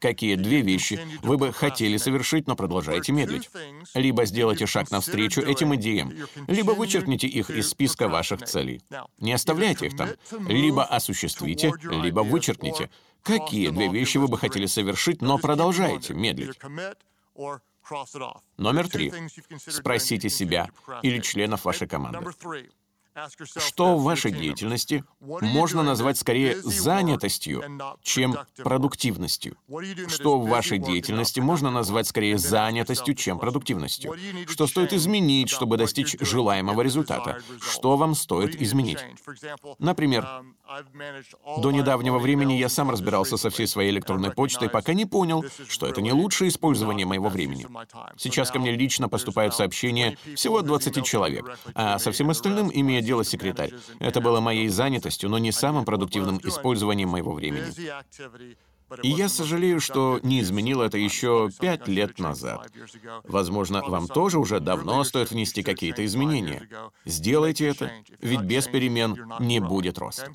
Какие 0.00 0.34
две 0.34 0.60
вещи 0.60 1.00
вы 1.22 1.38
бы 1.38 1.52
хотели 1.52 1.96
совершить, 1.96 2.48
но 2.48 2.56
продолжаете 2.56 3.12
медлить? 3.12 3.48
Либо 3.94 4.24
сделайте 4.24 4.66
шаг 4.66 4.90
навстречу 4.90 5.40
этим 5.40 5.76
идеям, 5.76 6.12
либо 6.48 6.72
вычеркните 6.72 7.28
их 7.28 7.48
из 7.48 7.70
списка 7.70 8.08
ваших 8.08 8.42
целей. 8.42 8.82
Не 9.18 9.32
оставляйте 9.32 9.86
их 9.86 9.96
там. 9.96 10.08
Либо 10.48 10.84
осуществите, 10.84 11.72
либо 11.84 12.20
вычеркните. 12.20 12.90
Какие 13.22 13.68
две 13.68 13.88
вещи 13.88 14.18
вы 14.18 14.26
бы 14.26 14.36
хотели 14.36 14.66
совершить, 14.66 15.22
но 15.22 15.38
продолжаете 15.38 16.12
медлить? 16.12 16.58
Номер 18.56 18.88
три. 18.88 19.12
Спросите 19.58 20.28
себя 20.28 20.70
или 21.02 21.20
членов 21.20 21.64
вашей 21.64 21.86
команды. 21.86 22.18
Что 23.56 23.96
в 23.96 24.02
вашей 24.02 24.30
деятельности 24.30 25.04
можно 25.20 25.82
назвать 25.82 26.18
скорее 26.18 26.60
занятостью, 26.60 27.62
чем 28.02 28.36
продуктивностью? 28.56 29.56
Что 30.08 30.38
в 30.38 30.48
вашей 30.48 30.78
деятельности 30.78 31.40
можно 31.40 31.70
назвать 31.70 32.06
скорее 32.06 32.36
занятостью, 32.36 33.14
чем 33.14 33.38
продуктивностью? 33.38 34.14
Что 34.48 34.66
стоит 34.66 34.92
изменить, 34.92 35.48
чтобы 35.48 35.78
достичь 35.78 36.16
желаемого 36.20 36.82
результата? 36.82 37.40
Что 37.60 37.96
вам 37.96 38.14
стоит 38.14 38.60
изменить? 38.60 38.98
Например, 39.78 40.44
до 41.58 41.70
недавнего 41.70 42.18
времени 42.18 42.54
я 42.54 42.68
сам 42.68 42.90
разбирался 42.90 43.36
со 43.38 43.48
всей 43.50 43.66
своей 43.66 43.90
электронной 43.90 44.30
почтой, 44.32 44.68
пока 44.68 44.92
не 44.92 45.06
понял, 45.06 45.44
что 45.68 45.86
это 45.86 46.02
не 46.02 46.12
лучшее 46.12 46.48
использование 46.48 47.06
моего 47.06 47.28
времени. 47.28 47.66
Сейчас 48.18 48.50
ко 48.50 48.58
мне 48.58 48.72
лично 48.72 49.08
поступают 49.08 49.54
сообщения 49.54 50.18
всего 50.34 50.58
от 50.58 50.66
20 50.66 51.04
человек, 51.04 51.58
а 51.74 51.98
со 51.98 52.12
всем 52.12 52.28
остальным 52.30 52.70
имеет 52.72 53.05
дело 53.06 53.24
секретарь. 53.24 53.72
Это 54.00 54.20
было 54.20 54.40
моей 54.40 54.68
занятостью, 54.68 55.30
но 55.30 55.38
не 55.38 55.52
самым 55.52 55.84
продуктивным 55.84 56.38
использованием 56.44 57.08
моего 57.08 57.32
времени. 57.32 57.72
И 59.02 59.08
я 59.08 59.28
сожалею, 59.28 59.80
что 59.80 60.20
не 60.22 60.40
изменил 60.40 60.80
это 60.80 60.96
еще 60.96 61.50
пять 61.60 61.88
лет 61.88 62.18
назад. 62.18 62.70
Возможно, 63.24 63.82
вам 63.82 64.06
тоже 64.06 64.38
уже 64.38 64.60
давно 64.60 65.02
стоит 65.04 65.30
внести 65.30 65.62
какие-то 65.62 66.04
изменения. 66.04 66.68
Сделайте 67.04 67.66
это, 67.66 67.90
ведь 68.20 68.42
без 68.42 68.66
перемен 68.66 69.32
не 69.40 69.60
будет 69.60 69.98
роста. 69.98 70.32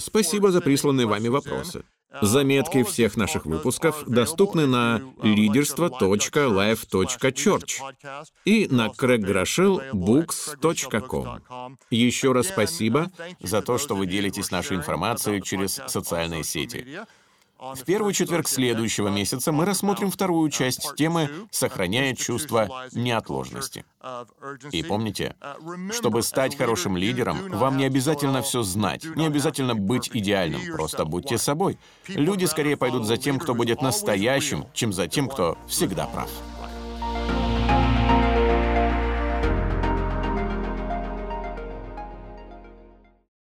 Спасибо 0.00 0.50
за 0.50 0.60
присланные 0.60 1.06
вами 1.06 1.28
вопросы. 1.28 1.84
Заметки 2.22 2.82
всех 2.82 3.16
наших 3.16 3.46
выпусков 3.46 4.04
доступны 4.06 4.66
на 4.66 5.00
leaderство.life.church 5.22 7.80
и 8.44 8.66
на 8.70 8.88
craiggrashillbooks.com. 8.88 11.78
Еще 11.90 12.32
раз 12.32 12.48
спасибо 12.48 13.10
за 13.40 13.62
то, 13.62 13.78
что 13.78 13.94
вы 13.94 14.06
делитесь 14.06 14.50
нашей 14.50 14.76
информацией 14.76 15.40
через 15.42 15.80
социальные 15.86 16.44
сети. 16.44 16.86
В 17.58 17.84
первый 17.84 18.12
четверг 18.12 18.48
следующего 18.48 19.08
месяца 19.08 19.50
мы 19.50 19.64
рассмотрим 19.64 20.10
вторую 20.10 20.50
часть 20.50 20.94
темы 20.96 21.30
«Сохраняя 21.50 22.14
чувство 22.14 22.86
неотложности». 22.92 23.84
И 24.72 24.82
помните, 24.82 25.34
чтобы 25.90 26.22
стать 26.22 26.56
хорошим 26.56 26.96
лидером, 26.96 27.48
вам 27.48 27.78
не 27.78 27.84
обязательно 27.84 28.42
все 28.42 28.62
знать, 28.62 29.04
не 29.16 29.26
обязательно 29.26 29.74
быть 29.74 30.10
идеальным, 30.12 30.60
просто 30.72 31.04
будьте 31.04 31.38
собой. 31.38 31.78
Люди 32.08 32.44
скорее 32.44 32.76
пойдут 32.76 33.06
за 33.06 33.16
тем, 33.16 33.38
кто 33.38 33.54
будет 33.54 33.80
настоящим, 33.80 34.66
чем 34.74 34.92
за 34.92 35.08
тем, 35.08 35.28
кто 35.28 35.56
всегда 35.66 36.06
прав. 36.06 36.30